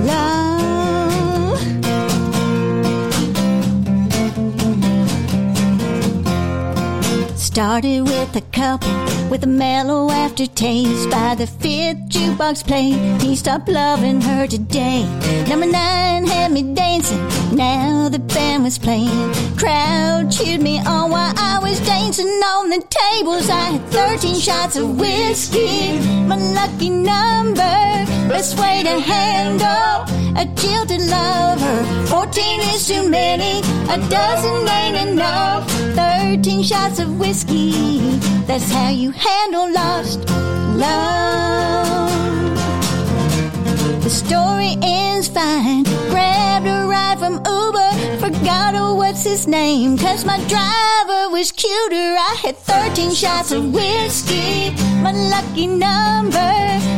[0.04, 0.83] love.
[7.54, 8.90] Started with a couple
[9.30, 11.08] with a mellow aftertaste.
[11.08, 15.04] By the fifth jukebox played, he stopped loving her today.
[15.48, 17.24] Number nine had me dancing.
[17.56, 19.32] Now the band was playing.
[19.56, 23.48] Crowd cheered me on while I was dancing on the tables.
[23.48, 27.54] I had 13 shots of whiskey, my lucky number.
[28.28, 29.94] Best way to handle
[30.36, 31.84] a jilted lover.
[32.06, 35.70] 14 is too many, a dozen ain't enough.
[35.94, 37.43] 13 shots of whiskey,
[38.46, 40.28] that's how you handle lost
[40.76, 41.83] love.
[44.04, 45.84] The story ends fine.
[46.10, 47.90] Grabbed a ride from Uber.
[48.20, 49.96] Forgot oh, what's his name.
[49.96, 52.14] Cause my driver was cuter.
[52.30, 54.72] I had 13 shots of whiskey.
[55.02, 56.52] My lucky number.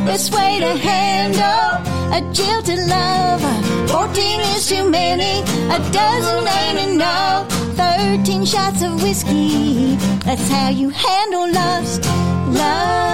[0.04, 1.78] Best way to handle
[2.12, 3.54] a jilted lover.
[3.86, 5.42] 14 is too many.
[5.70, 7.48] A dozen ain't enough.
[7.76, 9.94] 13 shots of whiskey.
[10.26, 12.04] That's how you handle lost
[12.50, 13.06] love.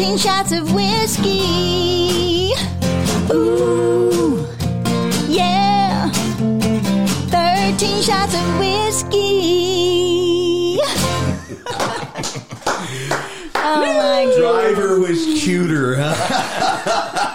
[0.00, 2.52] 13 shots of whiskey.
[3.34, 4.46] Ooh,
[5.28, 6.10] yeah.
[7.28, 9.18] 13 shots of whiskey.
[13.56, 14.72] oh my god.
[14.74, 15.96] Driver was cuter.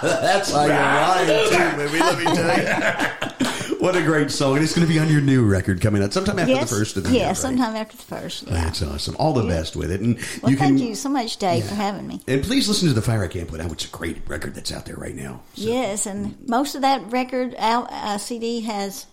[0.02, 2.00] That's how you rhyme too, baby.
[2.00, 3.52] Let me tell you.
[3.80, 4.54] What a great song!
[4.56, 6.76] And it's going to be on your new record coming out sometime after Yes, the
[6.76, 7.26] first of the yeah, year.
[7.28, 7.36] right?
[7.36, 8.44] sometime after the first.
[8.46, 8.52] Yeah.
[8.64, 9.16] That's awesome.
[9.18, 10.76] All the best with it, and Well, you can.
[10.78, 12.20] thank you so much, Dave, for having me.
[12.26, 14.54] And please listen to the Fire I Can't Put Out, which is a great record
[14.54, 15.40] that's out there right now.
[15.54, 19.06] Yes, and most of that record out uh, CD has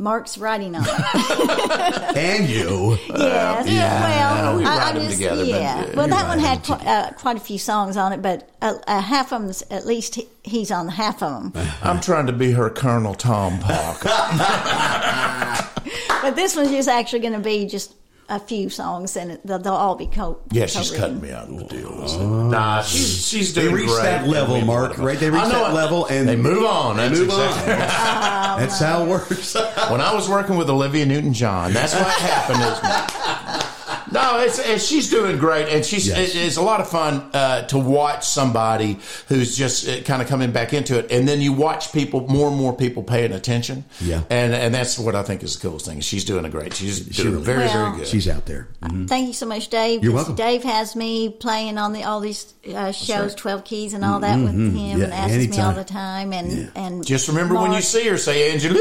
[0.00, 0.90] Mark's writing on it.
[2.16, 2.98] And you.
[3.08, 5.86] yes, yeah, well, we I, write I them just, together, but, yeah.
[5.86, 8.74] yeah, well, that one had qu- uh, quite a few songs on it, but uh,
[8.86, 11.66] uh, half of them, at least, he, he's on half of them.
[11.82, 14.02] I'm trying to be her Colonel Tom Park.
[16.22, 17.94] but this one's just actually going to be just
[18.30, 20.40] a few songs, and it, they'll, they'll all be co.
[20.52, 21.92] yeah, she's cutting me out of the deal.
[21.92, 22.48] Oh.
[22.48, 24.02] Nah, she's she's They doing reached great.
[24.04, 25.18] that level, We Mark, right?
[25.18, 26.96] They I reached know that level, and they move on.
[26.96, 27.80] They That's move exactly on.
[27.80, 29.54] Um, that's how it works.
[29.90, 33.69] when I was working with Olivia Newton-John, that's what happened.
[34.10, 36.34] Is no, it's, it's she's doing great, and she's Yes.
[36.34, 38.98] it, it's a lot of fun uh, to watch somebody
[39.28, 42.48] who's just uh, kind of coming back into it, and then you watch people more
[42.48, 43.84] and more people paying attention.
[44.00, 44.22] Yeah.
[44.30, 46.00] and and that's what I think is the coolest thing.
[46.00, 46.74] She's doing a great.
[46.74, 48.06] She's doing really very Well, very good.
[48.08, 48.68] She's out there.
[48.82, 49.08] Mhm.
[49.08, 50.02] Thank you so much, Dave.
[50.02, 50.34] You're 'cause welcome.
[50.36, 54.38] Dave has me playing on the all these uh, shows, Twelve Keys, and all that
[54.38, 54.76] with Mhm.
[54.76, 56.32] him, Yeah, and asks me all the time.
[56.32, 58.78] And and just remember when you see her, say Angela.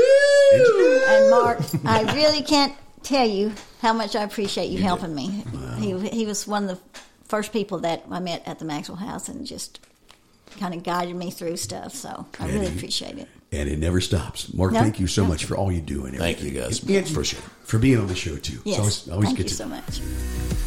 [1.08, 2.74] And Mark, I really can't
[3.04, 5.44] tell you how much I appreciate you, helping me.
[5.78, 9.30] He he was one of the first people that I met at the Maxwell House,
[9.30, 9.80] and just
[10.60, 11.94] kind of guided me through stuff.
[11.94, 13.28] So I really appreciate it.
[13.52, 14.54] And it never stops.
[14.54, 15.30] Mark, No, thank you so no.
[15.30, 16.36] much for all you do and everything.
[16.36, 16.82] Thank you, guys.
[16.84, 17.50] And Appreciate it.
[17.64, 18.60] for being on the show too.
[18.64, 18.78] Yes.
[18.78, 20.00] It's always, always Thank good you to so much.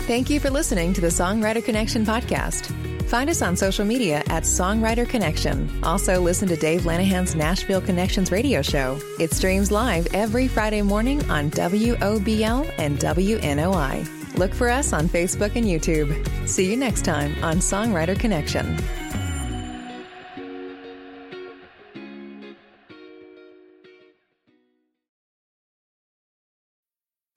[0.07, 2.67] Thank you for listening to the Songwriter Connection podcast.
[3.09, 5.71] Find us on social media at Songwriter Connection.
[5.85, 8.99] Also, listen to Dave Lanahan's Nashville Connections radio show.
[9.21, 14.37] It streams live every Friday morning on WOBL and WNOI.
[14.39, 16.49] Look for us on Facebook and YouTube.
[16.49, 18.77] See you next time on Songwriter Connection.